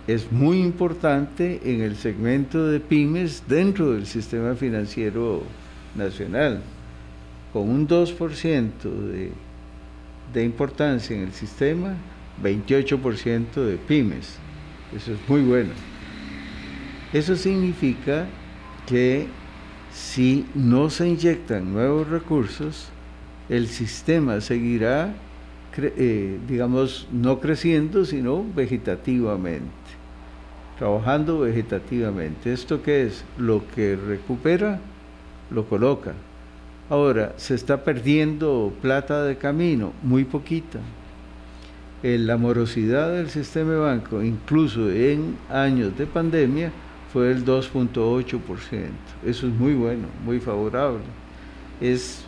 [0.08, 5.44] es muy importante en el segmento de pymes dentro del sistema financiero
[5.96, 6.62] nacional.
[7.52, 9.32] Con un 2% de,
[10.34, 11.96] de importancia en el sistema,
[12.42, 14.38] 28% de pymes.
[14.96, 15.72] Eso es muy bueno.
[17.14, 18.28] Eso significa
[18.88, 19.28] que
[19.92, 22.90] si no se inyectan nuevos recursos,
[23.50, 25.14] el sistema seguirá,
[25.78, 29.70] eh, digamos, no creciendo, sino vegetativamente,
[30.78, 32.52] trabajando vegetativamente.
[32.52, 33.24] ¿Esto qué es?
[33.38, 34.80] Lo que recupera,
[35.50, 36.14] lo coloca.
[36.90, 40.80] Ahora, se está perdiendo plata de camino, muy poquita.
[42.04, 46.72] la morosidad del sistema de banco, incluso en años de pandemia,
[47.14, 48.40] fue el 2.8%.
[49.26, 51.04] Eso es muy bueno, muy favorable.
[51.80, 52.26] Es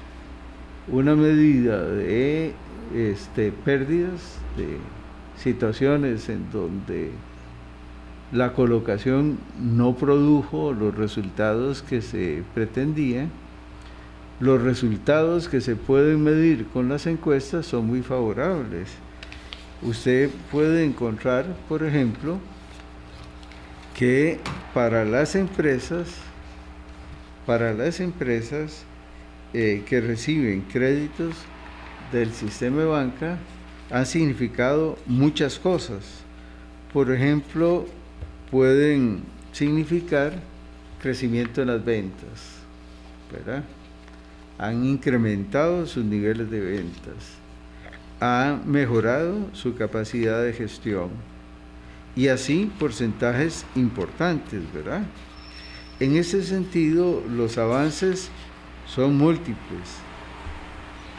[0.88, 2.54] una medida de
[2.94, 4.78] este, pérdidas, de
[5.38, 7.12] situaciones en donde
[8.32, 13.30] la colocación no produjo los resultados que se pretendían.
[14.40, 18.90] Los resultados que se pueden medir con las encuestas son muy favorables.
[19.82, 22.40] Usted puede encontrar, por ejemplo,
[23.94, 24.40] que
[24.74, 26.18] para las empresas,
[27.46, 28.84] para las empresas
[29.54, 31.36] eh, que reciben créditos
[32.12, 33.38] del sistema de banca,
[33.92, 36.24] han significado muchas cosas.
[36.92, 37.86] Por ejemplo,
[38.52, 40.34] pueden significar
[41.02, 42.60] crecimiento en las ventas,
[43.32, 43.64] ¿verdad?
[44.58, 47.38] Han incrementado sus niveles de ventas,
[48.20, 51.10] han mejorado su capacidad de gestión
[52.16, 55.04] y así porcentajes importantes, ¿verdad?
[56.00, 58.30] En ese sentido, los avances
[58.88, 60.06] son múltiples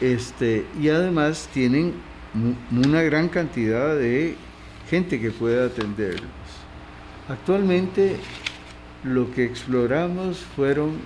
[0.01, 1.95] este, y además tienen
[2.70, 4.37] una gran cantidad de
[4.91, 6.45] gente que puede atenderlos.
[7.29, 8.16] Actualmente
[9.03, 10.99] lo que exploramos fueron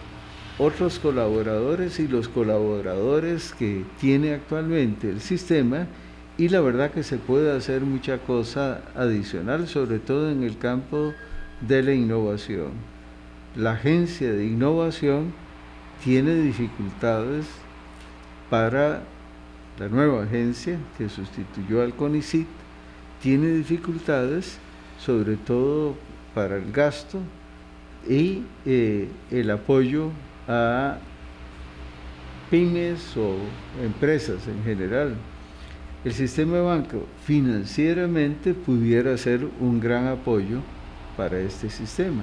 [0.58, 5.86] otros colaboradores y los colaboradores que tiene actualmente el sistema
[6.36, 11.14] y la verdad que se puede hacer mucha cosa adicional, sobre todo en el campo
[11.62, 12.72] de la innovación.
[13.56, 15.32] La agencia de innovación
[16.04, 17.46] tiene dificultades
[18.50, 19.02] para
[19.78, 22.46] la nueva agencia que sustituyó al CONICIT,
[23.22, 24.58] tiene dificultades
[25.04, 25.94] sobre todo
[26.34, 27.18] para el gasto
[28.08, 30.10] y eh, el apoyo
[30.48, 30.98] a
[32.50, 33.36] pymes o
[33.82, 35.14] empresas en general
[36.02, 40.60] el sistema de banco financieramente pudiera ser un gran apoyo
[41.16, 42.22] para este sistema.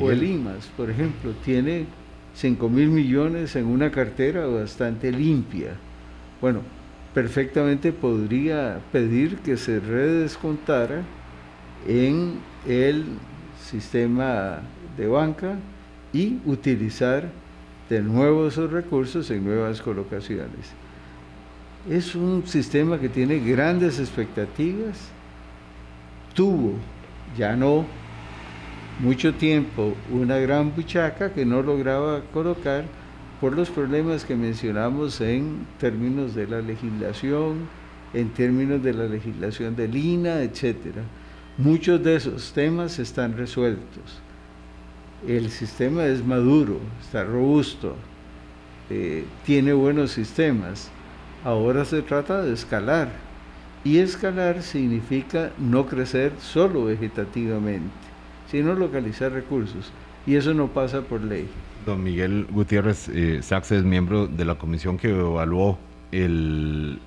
[0.00, 1.86] O el IMAS, por ejemplo, tiene
[2.34, 5.76] 5 mil millones en una cartera bastante limpia.
[6.40, 6.60] Bueno,
[7.14, 11.02] perfectamente podría pedir que se redescontara
[11.86, 13.04] en el
[13.62, 14.60] sistema
[14.96, 15.56] de banca
[16.12, 17.30] y utilizar
[17.88, 20.72] de nuevo esos recursos en nuevas colocaciones.
[21.88, 25.08] Es un sistema que tiene grandes expectativas.
[26.34, 26.74] Tuvo,
[27.38, 27.86] ya no,
[29.00, 32.84] mucho tiempo una gran buchaca que no lograba colocar
[33.40, 37.68] por los problemas que mencionamos en términos de la legislación,
[38.14, 40.76] en términos de la legislación del INA, etc.
[41.58, 44.20] Muchos de esos temas están resueltos.
[45.26, 47.96] El sistema es maduro, está robusto,
[48.90, 50.90] eh, tiene buenos sistemas
[51.46, 53.08] Ahora se trata de escalar.
[53.84, 57.94] Y escalar significa no crecer solo vegetativamente,
[58.50, 59.92] sino localizar recursos.
[60.26, 61.48] Y eso no pasa por ley.
[61.86, 65.78] Don Miguel Gutiérrez eh, Saxe es miembro de la comisión que evaluó
[66.10, 66.98] el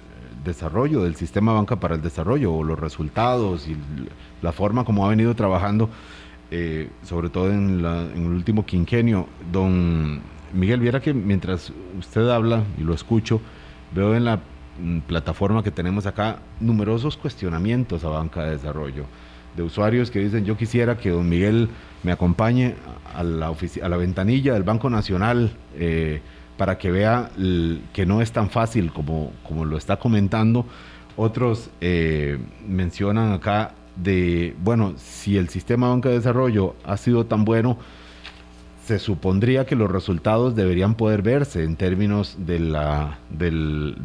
[0.43, 3.77] desarrollo del sistema banca para el desarrollo o los resultados y
[4.41, 5.89] la forma como ha venido trabajando,
[6.51, 9.27] eh, sobre todo en, en, el último quinquenio.
[9.51, 10.21] Don
[10.53, 13.41] Miguel, viera que mientras usted habla y lo escucho,
[13.91, 14.39] Veo en la
[14.79, 19.05] mm, plataforma que tenemos acá numerosos cuestionamientos a banca de desarrollo
[19.55, 21.69] de usuarios que dicen yo quisiera que don Miguel
[22.03, 22.75] me acompañe
[23.15, 26.21] a la, a la ventanilla del Banco Nacional eh,
[26.59, 27.31] para que vea
[27.93, 30.65] que no es tan fácil como, como lo está comentando.
[31.15, 32.37] Otros eh,
[32.67, 37.77] mencionan acá de, bueno, si el sistema de banca de desarrollo ha sido tan bueno,
[38.85, 43.95] se supondría que los resultados deberían poder verse en términos de la, del,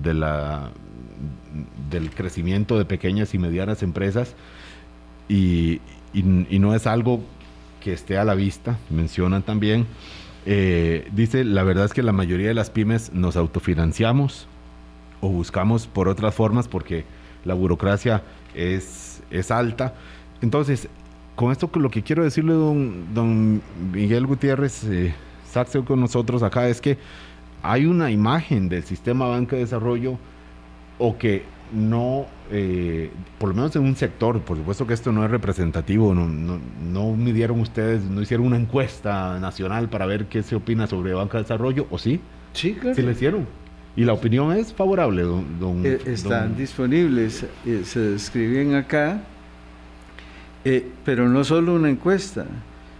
[1.91, 4.37] del crecimiento de pequeñas y medianas empresas
[5.29, 5.81] y,
[6.13, 7.21] no es algo
[7.81, 9.87] que esté a la vista, mencionan también.
[10.47, 14.47] Eh, dice, la verdad es que la mayoría de las pymes nos autofinanciamos
[15.21, 17.05] o buscamos por otras formas porque
[17.45, 18.23] la burocracia
[18.55, 19.95] es, es alta.
[20.43, 20.89] Entonces,
[21.35, 25.15] con esto lo que quiero decirle, don, don Miguel Gutiérrez, eh,
[25.87, 26.99] con nosotros acá, es que
[27.63, 30.19] hay una imagen del sistema banca de desarrollo
[30.99, 31.45] o que
[31.75, 36.15] no, eh, por lo menos en un sector, por supuesto que esto no es representativo,
[36.15, 40.87] no, no, no midieron ustedes, no hicieron una encuesta nacional para ver qué se opina
[40.87, 42.21] sobre banca de desarrollo, ¿o sí?
[42.53, 42.95] Sí, claro.
[42.95, 43.47] Sí lo hicieron.
[43.97, 45.45] Y la opinión es favorable, don.
[45.61, 49.21] don- Eh, están don- disponibles, eh, se describen acá,
[50.65, 52.47] eh, pero no solo una encuesta,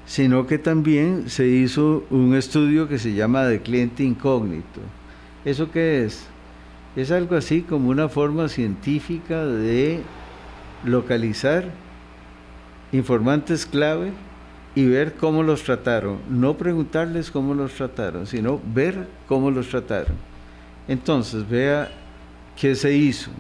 [0.07, 4.81] sino que también se hizo un estudio que se llama de cliente incógnito.
[5.45, 6.27] ¿Eso qué es?
[6.97, 10.01] Es algo así como una forma científica de
[10.85, 11.65] localizar
[12.93, 14.13] informantes clave
[14.77, 16.19] y ver cómo los trataron.
[16.29, 20.17] No preguntarles cómo los trataron, sino ver cómo los trataron.
[20.87, 21.91] Entonces, vea
[22.57, 23.31] qué se hizo.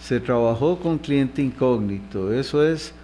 [0.00, 2.32] Se trabajó con cliente incógnito.
[2.32, 2.94] Eso es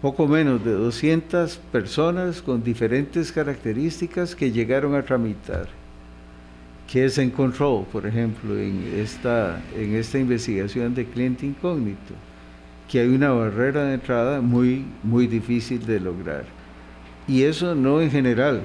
[0.00, 5.81] poco menos de 200 personas con diferentes características que llegaron a tramitar.
[6.92, 12.12] ¿Qué se encontró, por ejemplo, en esta, en esta investigación de cliente incógnito?
[12.86, 16.44] Que hay una barrera de entrada muy, muy difícil de lograr.
[17.26, 18.60] Y eso no en general.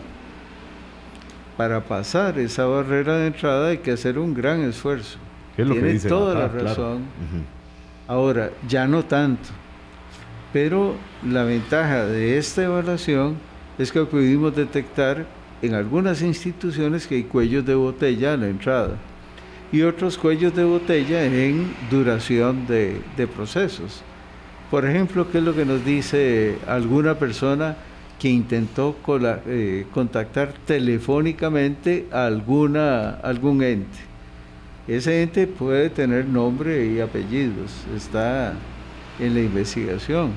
[1.56, 5.18] Para pasar esa barrera de entrada hay que hacer un gran esfuerzo.
[5.56, 6.42] ¿Qué es lo que Tiene dicen toda acá?
[6.42, 6.68] la Claro.
[6.68, 6.96] razón.
[6.98, 7.44] Ujú.
[8.10, 9.48] Ahora, ya no tanto.
[10.52, 13.38] Pero la ventaja de esta evaluación
[13.78, 15.26] es que pudimos detectar
[15.62, 18.98] en algunas instituciones que hay cuellos de botella a la entrada
[19.72, 23.02] y otros cuellos de botella en duración de,
[23.36, 24.02] procesos.
[24.72, 27.76] Por ejemplo, ¿qué es lo que nos dice alguna persona
[28.20, 28.96] que intentó
[29.46, 34.00] eh, contactar telefónicamente a alguna, algún ente?
[34.88, 38.54] Ese ente puede tener nombre y apellidos, está
[39.20, 40.32] en la investigación.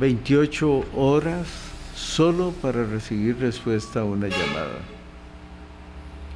[0.00, 1.61] 28 horas
[1.94, 4.78] solo para recibir respuesta a una llamada,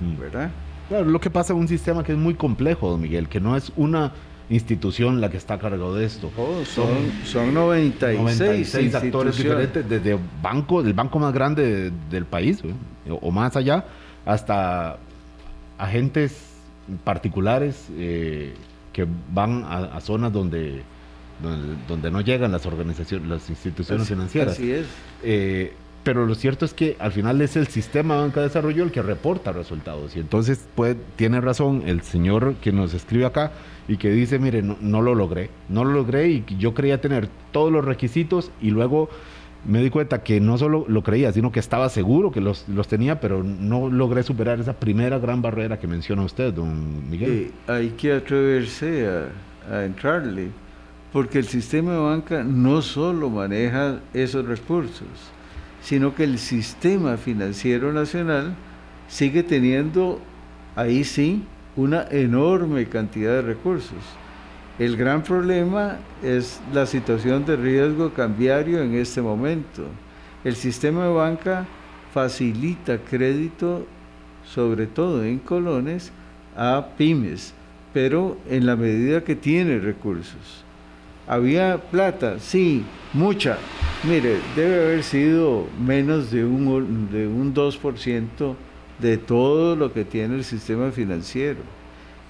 [0.00, 0.20] Mm.
[0.20, 0.50] ¿verdad?
[0.88, 3.56] Claro, lo que pasa en un sistema que es muy complejo, don Miguel, que no
[3.56, 4.12] es una
[4.48, 6.30] institución la que está a cargo de esto.
[6.36, 6.86] Oh, son,
[7.24, 13.10] son 96, 96 actores diferentes, desde banco, del banco más grande de- del país, ¿eh?
[13.10, 13.84] o, o más allá,
[14.24, 14.98] hasta
[15.78, 16.52] agentes
[17.02, 18.54] particulares eh,
[18.92, 20.82] que van a, a zonas donde,
[21.42, 24.52] donde, donde no llegan las organizaciones, las instituciones Así- financieras.
[24.54, 24.86] Así es.
[25.22, 25.72] Eh,
[26.02, 28.92] pero lo cierto es que al final es el sistema de banca de desarrollo el
[28.92, 30.14] que reporta resultados.
[30.16, 33.50] Y entonces puede, tiene razón el señor que nos escribe acá
[33.88, 37.28] y que dice, mire, no, no lo logré, no lo logré y yo creía tener
[37.50, 39.08] todos los requisitos y luego
[39.66, 42.86] me di cuenta que no solo lo creía, sino que estaba seguro que los, los
[42.86, 47.30] tenía, pero no logré superar esa primera gran barrera que menciona usted, don Miguel.
[47.32, 50.50] Eh, hay que atreverse a, a entrarle,
[51.16, 55.08] porque el sistema de banca no solo maneja esos recursos,
[55.80, 58.54] sino que el sistema financiero nacional
[59.08, 60.20] sigue teniendo,
[60.74, 61.42] ahí sí,
[61.74, 63.96] una enorme cantidad de recursos.
[64.78, 69.86] El gran problema es la situación de riesgo cambiario en este momento.
[70.44, 71.66] El sistema de banca
[72.12, 73.86] facilita crédito,
[74.44, 76.12] sobre todo en colones,
[76.54, 77.54] a pymes,
[77.94, 80.65] pero en la medida que tiene recursos.
[81.26, 82.38] ¿Había plata?
[82.38, 83.58] Sí, mucha.
[84.04, 88.54] Mire, debe haber sido menos de un, de un 2%
[88.98, 91.60] de todo lo que tiene el sistema financiero.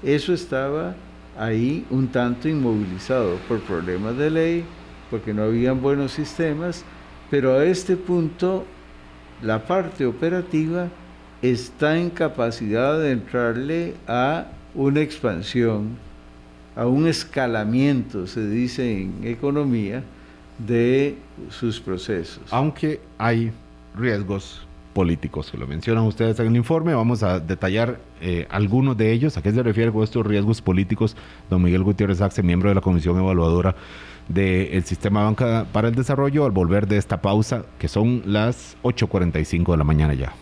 [0.03, 0.95] Eso estaba
[1.39, 4.65] ahí un tanto inmovilizado por problemas de ley,
[5.11, 6.85] porque no habían buenos sistemas,
[7.31, 8.65] pero a este punto
[9.43, 10.89] la parte operativa
[11.43, 15.99] está en capacidad de entrarle a una expansión,
[16.77, 20.05] a un escalamiento, se dice en economía,
[20.59, 21.17] de
[21.51, 22.43] sus procesos.
[22.51, 23.51] aunque hay
[23.95, 29.13] riesgos políticos, que lo mencionan ustedes en el informe, vamos a detallar eh, algunos de
[29.13, 29.37] ellos.
[29.37, 31.17] ¿A qué se refiere con estos riesgos políticos?
[31.51, 33.77] Don Miguel Gutiérrez Axe, miembro de la Comisión Evaluadora
[34.29, 39.73] del Sistema Banca para el Desarrollo, al volver de esta pausa, que son las 8.45
[39.73, 40.33] de la mañana ya.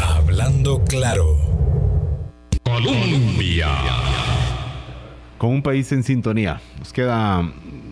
[0.00, 1.36] Hablando claro.
[2.62, 3.68] Colombia.
[5.40, 6.60] Con un país en sintonía.
[6.78, 7.40] Nos queda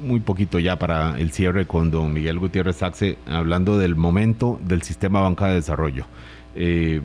[0.03, 4.83] muy poquito ya para el cierre con don Miguel Gutiérrez Saxe hablando del momento del
[4.83, 6.05] sistema banca de desarrollo.
[6.55, 7.01] Eh,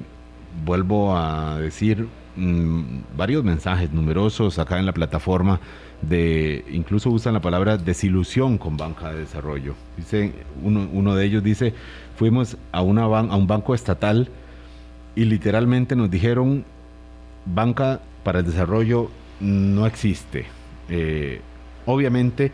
[0.65, 2.81] vuelvo a decir mm,
[3.15, 5.61] varios mensajes numerosos acá en la plataforma
[6.01, 9.75] de incluso usan la palabra desilusión con banca de desarrollo.
[9.95, 11.73] Dice uno, uno de ellos dice
[12.17, 14.27] fuimos a una ban- a un banco estatal
[15.15, 16.65] y literalmente nos dijeron
[17.45, 19.09] banca para el desarrollo
[19.43, 20.45] no existe.
[20.89, 21.41] Eh,
[21.85, 22.51] obviamente,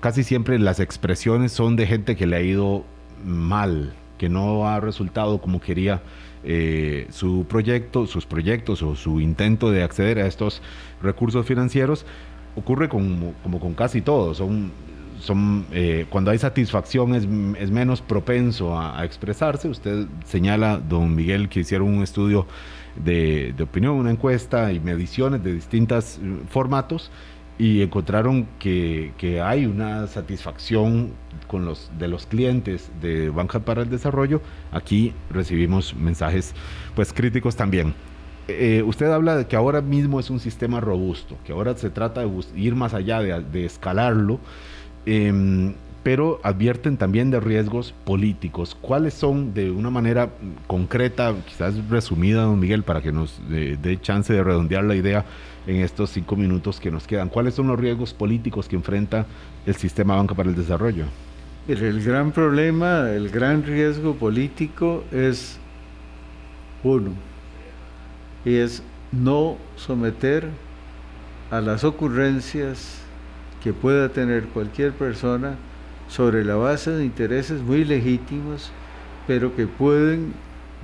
[0.00, 2.84] casi siempre las expresiones son de gente que le ha ido
[3.24, 6.02] mal, que no ha resultado como quería
[6.44, 10.60] eh, su proyecto, sus proyectos o su intento de acceder a estos
[11.02, 12.04] recursos financieros,
[12.56, 14.34] ocurre como, como con casi todo.
[14.34, 14.70] Son,
[15.20, 17.28] son, eh, cuando hay satisfacción es,
[17.60, 19.68] es menos propenso a, a, expresarse.
[19.68, 22.46] Usted señala, don Miguel, que hicieron un estudio
[23.04, 27.10] de, de opinión, una encuesta y mediciones de distintos eh, formatos
[27.58, 31.12] y encontraron que, que, hay una satisfacción
[31.48, 34.40] con los de los clientes de Banca para el Desarrollo.
[34.70, 36.54] Aquí recibimos mensajes
[36.94, 37.94] pues críticos también.
[38.46, 42.22] Eh, usted habla de que ahora mismo es un sistema robusto, que ahora se trata
[42.22, 44.38] de ir más allá, de, de escalarlo,
[45.04, 48.76] eh, pero advierten también de riesgos políticos.
[48.80, 50.30] ¿Cuáles son, de una manera
[50.66, 55.24] concreta, quizás resumida, don Miguel, para que nos dé de chance de redondear la idea
[55.66, 57.28] en estos cinco minutos que nos quedan?
[57.28, 59.26] ¿Cuáles son los riesgos políticos que enfrenta
[59.66, 61.04] el sistema Banca para el Desarrollo?
[61.66, 65.58] El gran problema, el gran riesgo político es
[66.82, 67.10] uno,
[68.44, 68.82] y es
[69.12, 70.48] no someter
[71.50, 73.00] a las ocurrencias
[73.62, 75.56] que pueda tener cualquier persona
[76.08, 78.70] sobre la base de intereses muy legítimos,
[79.26, 80.32] pero que pueden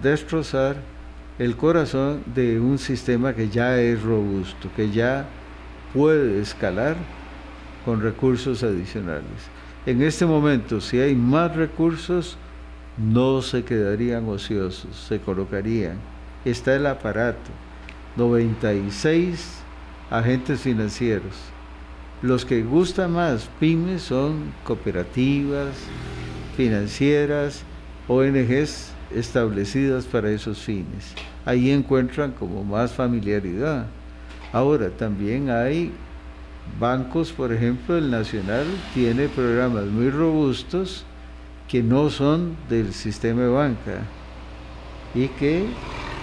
[0.03, 0.77] destrozar
[1.39, 5.27] el corazón de un sistema que ya es robusto, que ya
[5.93, 6.97] puede escalar
[7.85, 9.25] con recursos adicionales.
[9.87, 12.39] En este momento, si hay más recursos,
[12.97, 15.99] no se quedarían ociosos, se colocarían.
[16.45, 17.51] Está el aparato,
[18.17, 19.63] 96
[20.11, 21.54] agentes financieros.
[22.25, 25.77] Los que gustan más pymes son cooperativas,
[26.57, 27.65] financieras,
[28.09, 31.13] ONGs establecidas para esos fines.
[31.45, 33.89] Ahí encuentran como más familiaridad.
[34.55, 35.93] Ahora, también hay
[36.81, 38.65] bancos, por ejemplo, el Nacional
[38.95, 41.05] tiene programas muy robustos
[41.69, 43.99] que no son del sistema de banca
[45.15, 45.67] y que,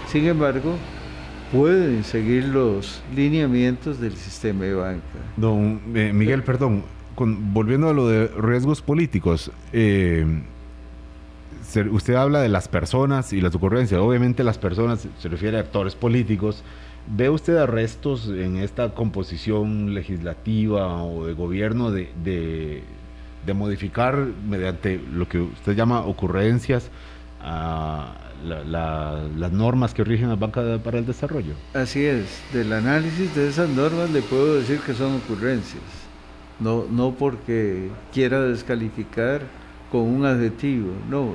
[0.07, 0.77] sin embargo,
[1.51, 5.03] pueden seguir los lineamientos del sistema de banca.
[5.35, 6.83] Don eh, Miguel, perdón,
[7.15, 10.25] con, volviendo a lo de riesgos políticos, eh,
[11.91, 13.99] usted habla de las personas y las ocurrencias.
[13.99, 16.63] Obviamente las personas se refiere a actores políticos.
[17.07, 22.83] ¿Ve usted arrestos en esta composición legislativa o de gobierno de, de,
[23.45, 26.91] de modificar mediante lo que usted llama ocurrencias
[27.41, 28.13] a
[28.43, 31.53] la, la, las normas que rigen la banca para el desarrollo.
[31.73, 35.83] Así es, del análisis de esas normas le puedo decir que son ocurrencias,
[36.59, 39.41] no, no porque quiera descalificar
[39.91, 41.33] con un adjetivo, no,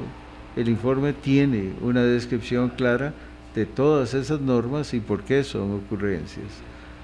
[0.56, 3.12] el informe tiene una descripción clara
[3.54, 6.46] de todas esas normas y por qué son ocurrencias.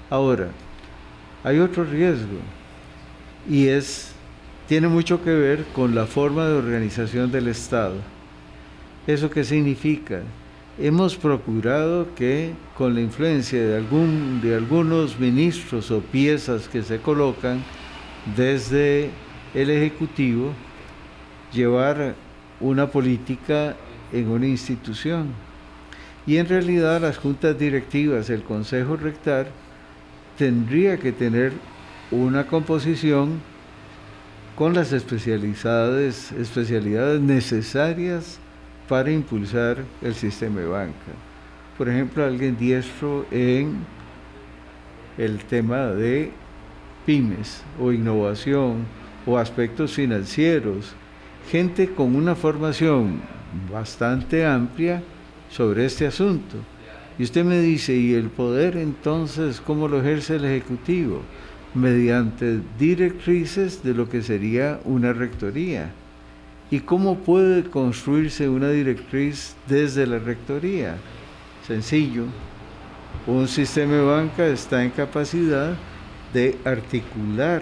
[0.09, 0.49] Ahora,
[1.43, 2.39] hay otro riesgo
[3.49, 4.13] y es
[4.67, 7.95] tiene mucho que ver con la forma de organización del Estado
[9.05, 10.21] ¿Eso qué significa?
[10.79, 16.99] Hemos procurado que con la influencia de, algún, de algunos ministros o piezas que se
[16.99, 17.61] colocan
[18.37, 19.09] desde
[19.53, 20.53] el Ejecutivo,
[21.51, 22.15] llevar
[22.61, 23.75] una política
[24.13, 25.27] en una institución.
[26.25, 29.47] Y en realidad las juntas directivas, el Consejo Rectar,
[30.37, 31.51] tendría que tener
[32.09, 33.41] una composición
[34.55, 38.39] con las especialidades, especialidades necesarias
[38.87, 41.11] para impulsar el sistema de banca.
[41.77, 43.77] Por ejemplo, alguien diestro en
[45.17, 46.31] el tema de
[47.05, 48.85] pymes o innovación
[49.25, 50.93] o aspectos financieros,
[51.49, 53.21] gente con una formación
[53.71, 55.01] bastante amplia
[55.49, 56.57] sobre este asunto.
[57.17, 61.21] Y usted me dice, ¿y el poder entonces cómo lo ejerce el Ejecutivo?
[61.75, 65.91] Mediante directrices de lo que sería una rectoría
[66.73, 70.95] ¿Y cómo puede construirse una directriz desde la rectoría?
[71.67, 72.23] Sencillo.
[73.27, 75.75] Un sistema de banca está en capacidad
[76.33, 77.61] de articular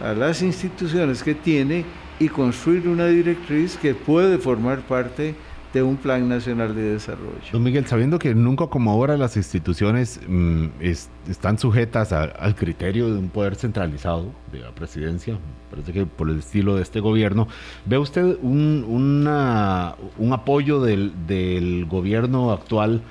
[0.00, 1.84] a las instituciones que tiene
[2.20, 5.34] y construir una directriz que puede formar parte de
[5.74, 7.38] un plan nacional de desarrollo.
[7.52, 10.20] Don Miguel, sabiendo que nunca como ahora las instituciones
[10.80, 15.38] es, están sujetas a, al criterio de un poder centralizado de la presidencia,
[15.70, 17.46] parece que por el estilo de este gobierno,
[17.86, 23.02] ¿ve usted un, una, un apoyo del, del, gobierno actual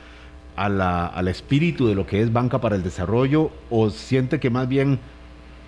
[0.57, 4.49] a la, al espíritu de lo que es Banca para el Desarrollo o siente que
[4.49, 4.99] más bien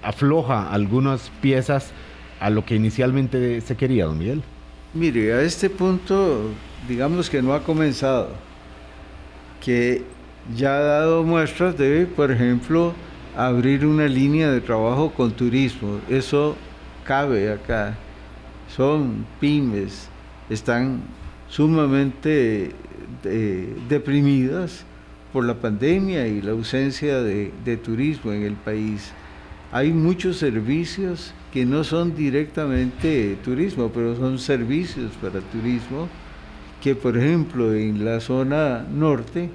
[0.03, 1.91] afloja algunas piezas
[2.41, 4.41] a lo que inicialmente se quería, don Miguel?
[4.93, 6.49] Mire, a este punto
[6.87, 8.29] digamos que no ha comenzado,
[9.63, 10.03] que
[10.55, 12.93] ya ha dado muestras de, por ejemplo,
[13.35, 15.99] abrir una línea de trabajo con turismo.
[16.09, 16.55] Eso
[17.03, 17.95] cabe acá.
[18.75, 20.09] Son pymes,
[20.49, 21.01] están
[21.49, 22.71] sumamente
[23.23, 24.85] eh, deprimidas
[25.33, 29.11] por la pandemia y la ausencia de, de turismo en el país.
[29.71, 36.09] Hay muchos servicios que no son directamente turismo, pero son servicios para turismo,
[36.81, 39.49] que por ejemplo en la zona norte,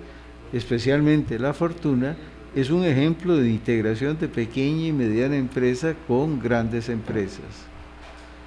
[0.52, 2.16] especialmente La Fortuna,
[2.54, 7.66] es un ejemplo de integración de pequeña y mediana empresa con grandes empresas.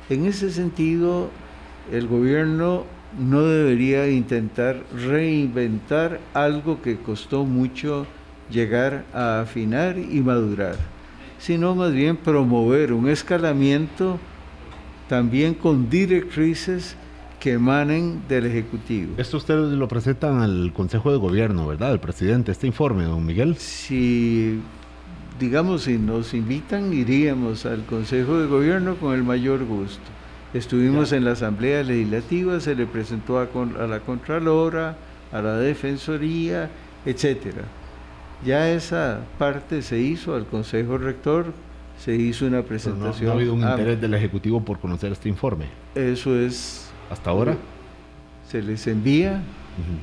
[0.09, 1.29] En ese sentido,
[1.91, 2.85] el gobierno
[3.19, 8.07] no debería intentar reinventar algo que costó mucho
[8.49, 10.75] llegar a afinar y madurar,
[11.37, 14.19] sino más bien promover un escalamiento
[15.07, 16.95] también con directrices
[17.39, 19.13] que emanen del Ejecutivo.
[19.17, 21.93] Esto ustedes lo presentan al Consejo de Gobierno, ¿verdad?
[21.93, 23.55] El presidente, este informe, don Miguel.
[23.57, 24.59] Si,
[25.39, 30.03] digamos, si nos invitan, iríamos al Consejo de Gobierno con el mayor gusto.
[30.53, 33.47] Estuvimos en la Asamblea Legislativa, se le presentó a,
[33.79, 34.97] a la Contralora,
[35.31, 36.69] a la Defensoría,
[37.05, 37.63] etcétera.
[38.45, 41.53] Ya esa parte se hizo al Consejo Rector,
[42.03, 43.25] se hizo una presentación.
[43.25, 45.65] No, ha habido un interés del Ejecutivo por conocer este informe.
[45.93, 47.57] Eso es hasta ahora.
[48.47, 49.41] Se les envía,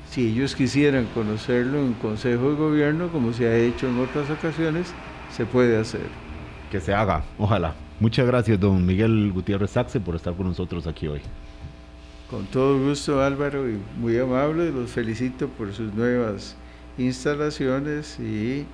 [0.09, 4.93] si ellos quisieran conocerlo en Consejo de Gobierno, como se ha hecho en otras ocasiones,
[5.33, 6.07] se puede hacer.
[6.71, 7.75] Que se haga, ojalá.
[7.99, 11.21] Muchas gracias, don Miguel Gutiérrez Saxe, por estar con nosotros aquí hoy.
[12.31, 14.71] Con todo gusto, Álvaro, y muy amable.
[14.71, 16.57] Los felicito por sus nuevas
[16.99, 18.67] instalaciones y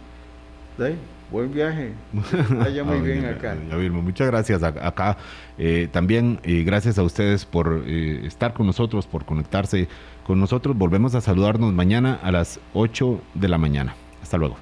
[1.32, 1.92] buen viaje.
[2.50, 3.56] Vaya muy bien acá.
[3.90, 5.16] muchas gracias acá.
[5.58, 9.88] Eh, también eh, gracias a ustedes por eh, estar con nosotros, por conectarse
[10.24, 10.76] con nosotros.
[10.76, 13.94] Volvemos a saludarnos mañana a las 8 de la mañana.
[14.22, 14.56] Hasta luego.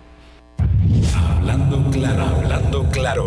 [1.17, 3.27] Hablando claro, hablando claro.